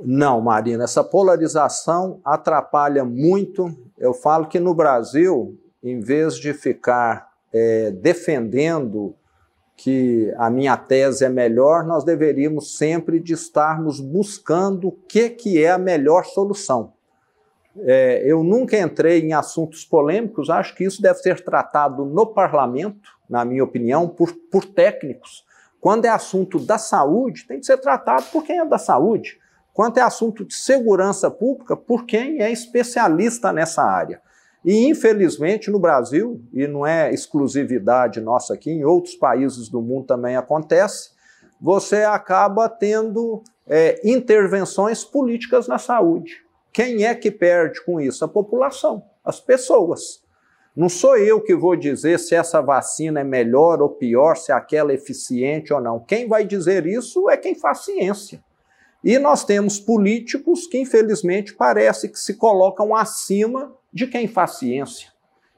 Não, 0.00 0.40
Marina, 0.40 0.85
essa 0.85 1.05
polarização 1.05 2.20
atrapalha 2.24 3.05
muito. 3.05 3.72
Eu 3.96 4.12
falo 4.12 4.48
que 4.48 4.59
no 4.59 4.74
Brasil, 4.74 5.57
em 5.83 6.00
vez 6.00 6.35
de 6.37 6.53
ficar 6.53 7.33
é, 7.53 7.92
defendendo 7.92 9.14
que 9.76 10.32
a 10.37 10.48
minha 10.48 10.76
tese 10.76 11.24
é 11.24 11.28
melhor, 11.28 11.84
nós 11.84 12.04
deveríamos 12.04 12.76
sempre 12.76 13.18
de 13.18 13.32
estarmos 13.32 14.00
buscando 14.00 14.88
o 14.88 14.92
que, 14.92 15.30
que 15.30 15.62
é 15.62 15.70
a 15.70 15.78
melhor 15.78 16.24
solução. 16.24 16.92
É, 17.80 18.22
eu 18.24 18.44
nunca 18.44 18.78
entrei 18.78 19.20
em 19.20 19.32
assuntos 19.32 19.84
polêmicos, 19.84 20.48
acho 20.48 20.74
que 20.76 20.84
isso 20.84 21.02
deve 21.02 21.18
ser 21.18 21.42
tratado 21.42 22.04
no 22.04 22.26
parlamento, 22.26 23.10
na 23.28 23.44
minha 23.44 23.64
opinião, 23.64 24.08
por, 24.08 24.32
por 24.50 24.64
técnicos. 24.64 25.44
Quando 25.80 26.04
é 26.04 26.08
assunto 26.08 26.58
da 26.60 26.78
saúde, 26.78 27.46
tem 27.46 27.58
que 27.58 27.66
ser 27.66 27.78
tratado 27.78 28.24
por 28.32 28.44
quem 28.44 28.60
é 28.60 28.64
da 28.64 28.78
saúde. 28.78 29.38
Quando 29.72 29.98
é 29.98 30.02
assunto 30.02 30.44
de 30.44 30.54
segurança 30.54 31.28
pública, 31.30 31.76
por 31.76 32.06
quem 32.06 32.40
é 32.40 32.50
especialista 32.50 33.52
nessa 33.52 33.82
área. 33.82 34.22
E, 34.64 34.88
infelizmente, 34.88 35.70
no 35.70 35.79
Brasil, 35.79 36.40
e 36.53 36.66
não 36.66 36.87
é 36.87 37.12
exclusividade 37.12 38.20
nossa 38.20 38.55
aqui, 38.55 38.70
em 38.70 38.85
outros 38.85 39.14
países 39.14 39.68
do 39.68 39.83
mundo 39.83 40.07
também 40.07 40.37
acontece, 40.37 41.11
você 41.61 42.03
acaba 42.03 42.68
tendo 42.68 43.42
é, 43.66 44.00
intervenções 44.03 45.05
políticas 45.05 45.68
na 45.68 45.79
saúde. 45.79 46.42
Quem 46.72 47.05
é 47.05 47.14
que 47.14 47.31
perde 47.31 47.85
com 47.85 48.00
isso? 48.00 48.24
A 48.24 48.29
população, 48.29 49.05
as 49.24 49.38
pessoas. 49.38 50.22
Não 50.74 50.88
sou 50.88 51.16
eu 51.16 51.40
que 51.40 51.55
vou 51.55 51.77
dizer 51.77 52.18
se 52.18 52.35
essa 52.35 52.61
vacina 52.61 53.20
é 53.20 53.24
melhor 53.24 53.81
ou 53.81 53.90
pior, 53.90 54.37
se 54.37 54.50
aquela 54.50 54.90
é 54.90 54.96
eficiente 54.96 55.72
ou 55.72 55.81
não. 55.81 56.00
Quem 56.00 56.27
vai 56.27 56.44
dizer 56.44 56.85
isso 56.85 57.31
é 57.31 57.37
quem 57.37 57.55
faz 57.55 57.85
ciência. 57.85 58.42
E 59.04 59.18
nós 59.18 59.44
temos 59.44 59.78
políticos 59.78 60.66
que, 60.66 60.78
infelizmente, 60.78 61.52
parece 61.52 62.08
que 62.08 62.18
se 62.18 62.34
colocam 62.34 62.96
acima 62.96 63.70
de 63.92 64.06
quem 64.06 64.26
faz 64.26 64.52
ciência. 64.52 65.12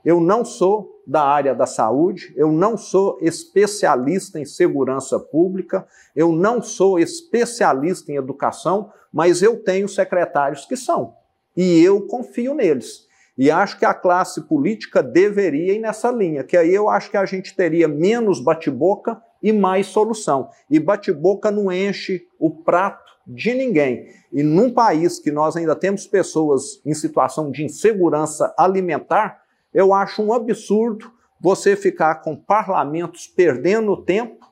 Eu 0.04 0.20
não 0.20 0.44
sou 0.44 1.00
da 1.06 1.22
área 1.22 1.54
da 1.54 1.64
saúde, 1.64 2.34
eu 2.36 2.50
não 2.50 2.76
sou 2.76 3.18
especialista 3.22 4.40
em 4.40 4.44
segurança 4.44 5.20
pública, 5.20 5.86
eu 6.16 6.32
não 6.32 6.60
sou 6.60 6.98
especialista 6.98 8.10
em 8.10 8.16
educação, 8.16 8.90
mas 9.12 9.42
eu 9.42 9.62
tenho 9.62 9.88
secretários 9.88 10.66
que 10.66 10.76
são. 10.76 11.14
E 11.56 11.80
eu 11.80 12.04
confio 12.08 12.52
neles. 12.52 13.06
E 13.38 13.48
acho 13.48 13.78
que 13.78 13.84
a 13.84 13.94
classe 13.94 14.42
política 14.42 15.00
deveria 15.02 15.74
ir 15.74 15.78
nessa 15.78 16.10
linha, 16.10 16.42
que 16.42 16.56
aí 16.56 16.74
eu 16.74 16.88
acho 16.88 17.12
que 17.12 17.16
a 17.16 17.24
gente 17.24 17.54
teria 17.54 17.86
menos 17.86 18.40
bate-boca 18.40 19.22
e 19.40 19.52
mais 19.52 19.86
solução. 19.86 20.50
E 20.68 20.80
bate-boca 20.80 21.50
não 21.52 21.70
enche 21.70 22.26
o 22.40 22.50
prato 22.50 23.05
de 23.26 23.54
ninguém. 23.54 24.08
E 24.32 24.42
num 24.42 24.72
país 24.72 25.18
que 25.18 25.30
nós 25.30 25.56
ainda 25.56 25.74
temos 25.74 26.06
pessoas 26.06 26.80
em 26.84 26.94
situação 26.94 27.50
de 27.50 27.64
insegurança 27.64 28.54
alimentar, 28.56 29.42
eu 29.74 29.92
acho 29.92 30.22
um 30.22 30.32
absurdo 30.32 31.10
você 31.40 31.76
ficar 31.76 32.16
com 32.16 32.36
parlamentos 32.36 33.26
perdendo 33.26 33.96
tempo, 33.96 34.46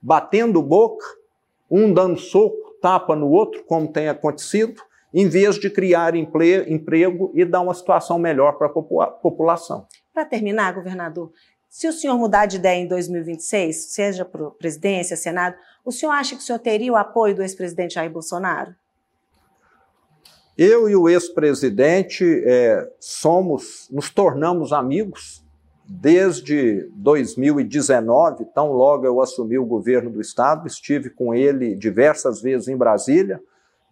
batendo 0.00 0.62
boca, 0.62 1.04
um 1.70 1.92
dando 1.92 2.18
soco, 2.18 2.74
tapa 2.80 3.14
no 3.14 3.28
outro, 3.28 3.64
como 3.64 3.92
tem 3.92 4.08
acontecido, 4.08 4.82
em 5.12 5.28
vez 5.28 5.56
de 5.56 5.70
criar 5.70 6.16
emprego 6.16 7.30
e 7.34 7.44
dar 7.44 7.60
uma 7.60 7.72
situação 7.72 8.18
melhor 8.18 8.58
para 8.58 8.66
a 8.66 9.06
população. 9.06 9.86
Para 10.12 10.24
terminar, 10.24 10.74
governador, 10.74 11.32
se 11.74 11.88
o 11.88 11.92
senhor 11.92 12.16
mudar 12.16 12.46
de 12.46 12.56
ideia 12.56 12.80
em 12.80 12.86
2026, 12.86 13.86
seja 13.86 14.24
para 14.24 14.48
presidência, 14.52 15.16
Senado, 15.16 15.56
o 15.84 15.90
senhor 15.90 16.12
acha 16.12 16.36
que 16.36 16.40
o 16.40 16.44
senhor 16.44 16.60
teria 16.60 16.92
o 16.92 16.94
apoio 16.94 17.34
do 17.34 17.42
ex-presidente 17.42 17.94
Jair 17.94 18.12
Bolsonaro? 18.12 18.72
Eu 20.56 20.88
e 20.88 20.94
o 20.94 21.08
ex-presidente 21.08 22.24
é, 22.46 22.88
somos, 23.00 23.88
nos 23.90 24.08
tornamos 24.08 24.72
amigos 24.72 25.44
desde 25.84 26.88
2019, 26.92 28.44
tão 28.54 28.70
logo 28.70 29.04
eu 29.04 29.20
assumi 29.20 29.58
o 29.58 29.66
governo 29.66 30.10
do 30.10 30.20
estado, 30.20 30.68
estive 30.68 31.10
com 31.10 31.34
ele 31.34 31.74
diversas 31.74 32.40
vezes 32.40 32.68
em 32.68 32.76
Brasília. 32.76 33.42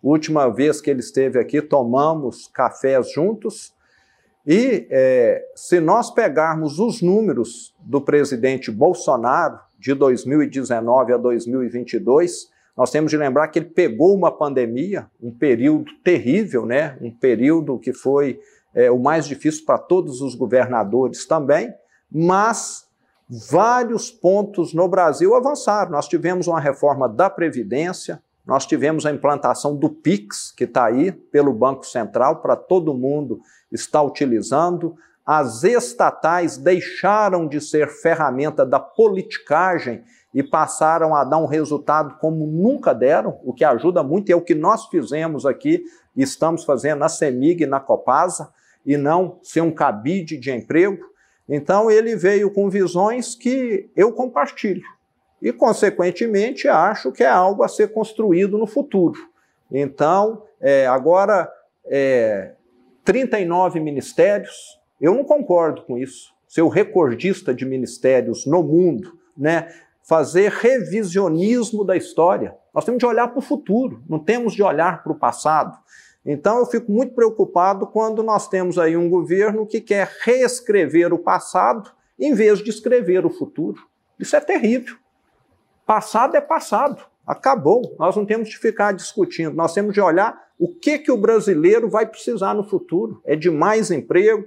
Última 0.00 0.48
vez 0.48 0.80
que 0.80 0.88
ele 0.88 1.00
esteve 1.00 1.36
aqui, 1.36 1.60
tomamos 1.60 2.46
cafés 2.46 3.10
juntos 3.10 3.74
e 4.46 4.88
é, 4.90 5.44
se 5.54 5.80
nós 5.80 6.10
pegarmos 6.10 6.78
os 6.78 7.00
números 7.00 7.74
do 7.80 8.00
presidente 8.00 8.70
Bolsonaro 8.70 9.58
de 9.78 9.94
2019 9.94 11.12
a 11.12 11.16
2022, 11.16 12.50
nós 12.76 12.90
temos 12.90 13.10
de 13.10 13.16
lembrar 13.16 13.48
que 13.48 13.58
ele 13.58 13.66
pegou 13.66 14.14
uma 14.14 14.32
pandemia, 14.32 15.06
um 15.22 15.30
período 15.30 15.92
terrível, 16.02 16.66
né? 16.66 16.96
um 17.00 17.10
período 17.10 17.78
que 17.78 17.92
foi 17.92 18.40
é, 18.74 18.90
o 18.90 18.98
mais 18.98 19.26
difícil 19.26 19.64
para 19.64 19.78
todos 19.78 20.20
os 20.20 20.34
governadores 20.34 21.26
também, 21.26 21.72
mas 22.10 22.86
vários 23.28 24.10
pontos 24.10 24.74
no 24.74 24.88
Brasil 24.88 25.34
avançaram. 25.34 25.92
Nós 25.92 26.08
tivemos 26.08 26.46
uma 26.46 26.60
reforma 26.60 27.08
da 27.08 27.30
Previdência, 27.30 28.22
nós 28.46 28.66
tivemos 28.66 29.06
a 29.06 29.12
implantação 29.12 29.76
do 29.76 29.88
PIX, 29.88 30.52
que 30.56 30.64
está 30.64 30.86
aí 30.86 31.12
pelo 31.12 31.52
Banco 31.52 31.86
Central 31.86 32.42
para 32.42 32.56
todo 32.56 32.94
mundo 32.94 33.40
estar 33.70 34.02
utilizando. 34.02 34.96
As 35.24 35.62
estatais 35.62 36.56
deixaram 36.56 37.46
de 37.46 37.60
ser 37.60 37.88
ferramenta 37.88 38.66
da 38.66 38.80
politicagem 38.80 40.02
e 40.34 40.42
passaram 40.42 41.14
a 41.14 41.22
dar 41.22 41.38
um 41.38 41.46
resultado 41.46 42.18
como 42.18 42.46
nunca 42.46 42.92
deram, 42.92 43.38
o 43.44 43.52
que 43.52 43.64
ajuda 43.64 44.02
muito, 44.02 44.28
e 44.28 44.32
é 44.32 44.36
o 44.36 44.40
que 44.40 44.54
nós 44.54 44.86
fizemos 44.86 45.46
aqui, 45.46 45.84
estamos 46.16 46.64
fazendo 46.64 47.00
na 47.00 47.08
CEMIG 47.08 47.62
e 47.62 47.66
na 47.66 47.78
Copasa, 47.78 48.50
e 48.84 48.96
não 48.96 49.38
ser 49.42 49.60
um 49.60 49.70
cabide 49.70 50.36
de 50.36 50.50
emprego. 50.50 50.98
Então 51.48 51.90
ele 51.90 52.16
veio 52.16 52.50
com 52.50 52.68
visões 52.68 53.36
que 53.36 53.88
eu 53.94 54.12
compartilho 54.12 54.82
e, 55.42 55.52
consequentemente, 55.52 56.68
acho 56.68 57.10
que 57.10 57.24
é 57.24 57.28
algo 57.28 57.64
a 57.64 57.68
ser 57.68 57.92
construído 57.92 58.56
no 58.56 58.66
futuro. 58.66 59.18
Então, 59.70 60.44
é, 60.60 60.86
agora, 60.86 61.50
é, 61.84 62.52
39 63.04 63.80
ministérios, 63.80 64.78
eu 65.00 65.12
não 65.14 65.24
concordo 65.24 65.82
com 65.82 65.98
isso. 65.98 66.32
Ser 66.46 66.62
o 66.62 66.68
recordista 66.68 67.52
de 67.52 67.64
ministérios 67.64 68.46
no 68.46 68.62
mundo, 68.62 69.18
né? 69.36 69.68
fazer 70.02 70.50
revisionismo 70.50 71.84
da 71.84 71.96
história. 71.96 72.54
Nós 72.72 72.84
temos 72.84 73.00
de 73.00 73.06
olhar 73.06 73.28
para 73.28 73.38
o 73.38 73.42
futuro, 73.42 74.02
não 74.08 74.18
temos 74.20 74.52
de 74.54 74.62
olhar 74.62 75.02
para 75.02 75.12
o 75.12 75.18
passado. 75.18 75.76
Então 76.24 76.58
eu 76.58 76.66
fico 76.66 76.92
muito 76.92 77.14
preocupado 77.14 77.86
quando 77.86 78.22
nós 78.22 78.48
temos 78.48 78.78
aí 78.78 78.96
um 78.96 79.10
governo 79.10 79.66
que 79.66 79.80
quer 79.80 80.08
reescrever 80.22 81.12
o 81.12 81.18
passado 81.18 81.90
em 82.18 82.32
vez 82.32 82.60
de 82.60 82.70
escrever 82.70 83.26
o 83.26 83.30
futuro. 83.30 83.82
Isso 84.18 84.36
é 84.36 84.40
terrível. 84.40 85.01
Passado 85.92 86.34
é 86.34 86.40
passado. 86.40 87.04
Acabou. 87.26 87.94
Nós 87.98 88.16
não 88.16 88.24
temos 88.24 88.48
de 88.48 88.56
ficar 88.56 88.92
discutindo, 88.92 89.54
nós 89.54 89.74
temos 89.74 89.92
de 89.92 90.00
olhar 90.00 90.48
o 90.58 90.66
que, 90.66 90.98
que 90.98 91.12
o 91.12 91.18
brasileiro 91.18 91.90
vai 91.90 92.06
precisar 92.06 92.54
no 92.54 92.64
futuro. 92.64 93.20
É 93.26 93.36
de 93.36 93.50
mais 93.50 93.90
emprego, 93.90 94.42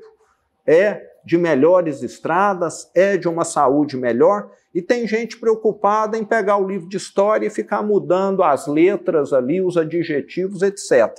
é 0.66 1.08
de 1.24 1.38
melhores 1.38 2.02
estradas, 2.02 2.90
é 2.96 3.16
de 3.16 3.28
uma 3.28 3.46
saúde 3.46 3.96
melhor. 3.96 4.50
E 4.74 4.82
tem 4.82 5.08
gente 5.08 5.38
preocupada 5.38 6.18
em 6.18 6.26
pegar 6.26 6.58
o 6.58 6.68
livro 6.68 6.90
de 6.90 6.98
história 6.98 7.46
e 7.46 7.52
ficar 7.52 7.84
mudando 7.84 8.42
as 8.42 8.66
letras 8.66 9.32
ali, 9.32 9.62
os 9.62 9.78
adjetivos, 9.78 10.64
etc. 10.64 11.16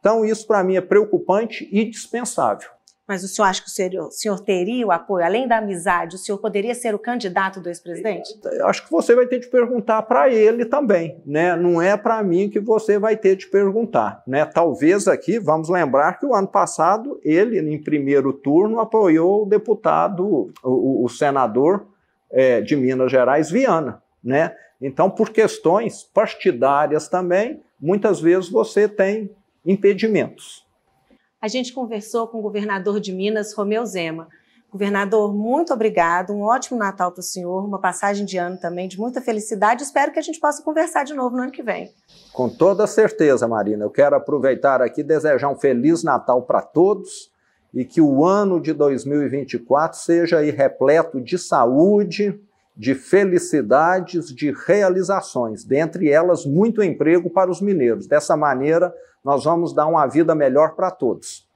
Então, 0.00 0.24
isso 0.24 0.44
para 0.44 0.64
mim 0.64 0.74
é 0.74 0.80
preocupante 0.80 1.68
e 1.70 1.84
dispensável. 1.84 2.68
Mas 3.08 3.24
o 3.24 3.28
senhor 3.28 3.48
acha 3.48 3.62
que 3.62 3.68
o 3.68 3.70
senhor, 3.70 4.08
o 4.08 4.10
senhor, 4.10 4.38
teria 4.40 4.86
o 4.86 4.92
apoio, 4.92 5.24
além 5.24 5.48
da 5.48 5.56
amizade, 5.56 6.14
o 6.14 6.18
senhor 6.18 6.36
poderia 6.36 6.74
ser 6.74 6.94
o 6.94 6.98
candidato 6.98 7.58
do 7.58 7.70
ex-presidente? 7.70 8.38
Acho 8.64 8.84
que 8.84 8.90
você 8.90 9.14
vai 9.14 9.26
ter 9.26 9.38
de 9.38 9.48
perguntar 9.48 10.02
para 10.02 10.28
ele 10.28 10.66
também, 10.66 11.18
né? 11.24 11.56
Não 11.56 11.80
é 11.80 11.96
para 11.96 12.22
mim 12.22 12.50
que 12.50 12.60
você 12.60 12.98
vai 12.98 13.16
ter 13.16 13.34
de 13.34 13.46
perguntar, 13.46 14.22
né? 14.26 14.44
Talvez 14.44 15.08
aqui, 15.08 15.38
vamos 15.38 15.70
lembrar 15.70 16.18
que 16.18 16.26
o 16.26 16.34
ano 16.34 16.48
passado 16.48 17.18
ele, 17.24 17.58
em 17.58 17.82
primeiro 17.82 18.30
turno, 18.30 18.78
apoiou 18.78 19.44
o 19.44 19.46
deputado, 19.46 20.52
o, 20.62 21.04
o 21.04 21.08
senador 21.08 21.86
é, 22.30 22.60
de 22.60 22.76
Minas 22.76 23.10
Gerais, 23.10 23.50
Viana, 23.50 24.02
né? 24.22 24.54
Então, 24.82 25.08
por 25.08 25.30
questões 25.30 26.04
partidárias 26.04 27.08
também, 27.08 27.62
muitas 27.80 28.20
vezes 28.20 28.50
você 28.50 28.86
tem 28.86 29.30
impedimentos 29.64 30.67
a 31.40 31.48
gente 31.48 31.72
conversou 31.72 32.26
com 32.26 32.38
o 32.38 32.42
governador 32.42 33.00
de 33.00 33.12
Minas, 33.12 33.52
Romeu 33.52 33.84
Zema. 33.86 34.28
Governador, 34.70 35.34
muito 35.34 35.72
obrigado, 35.72 36.32
um 36.32 36.42
ótimo 36.42 36.78
Natal 36.78 37.10
para 37.10 37.20
o 37.20 37.22
senhor, 37.22 37.64
uma 37.64 37.80
passagem 37.80 38.26
de 38.26 38.36
ano 38.36 38.58
também 38.58 38.86
de 38.86 38.98
muita 38.98 39.20
felicidade. 39.20 39.82
Espero 39.82 40.12
que 40.12 40.18
a 40.18 40.22
gente 40.22 40.38
possa 40.38 40.62
conversar 40.62 41.04
de 41.04 41.14
novo 41.14 41.36
no 41.36 41.44
ano 41.44 41.52
que 41.52 41.62
vem. 41.62 41.90
Com 42.34 42.50
toda 42.50 42.86
certeza, 42.86 43.48
Marina. 43.48 43.84
Eu 43.84 43.90
quero 43.90 44.14
aproveitar 44.14 44.82
aqui 44.82 45.00
e 45.00 45.04
desejar 45.04 45.48
um 45.48 45.56
feliz 45.56 46.02
Natal 46.02 46.42
para 46.42 46.60
todos 46.60 47.30
e 47.72 47.82
que 47.84 48.00
o 48.00 48.24
ano 48.24 48.60
de 48.60 48.74
2024 48.74 49.98
seja 49.98 50.40
repleto 50.40 51.18
de 51.18 51.38
saúde, 51.38 52.38
de 52.76 52.94
felicidades, 52.94 54.26
de 54.26 54.52
realizações, 54.66 55.64
dentre 55.64 56.10
elas 56.10 56.44
muito 56.44 56.82
emprego 56.82 57.30
para 57.30 57.50
os 57.50 57.60
mineiros. 57.60 58.06
Dessa 58.06 58.36
maneira, 58.36 58.94
nós 59.24 59.44
vamos 59.44 59.72
dar 59.72 59.86
uma 59.86 60.06
vida 60.06 60.34
melhor 60.34 60.74
para 60.74 60.90
todos. 60.90 61.47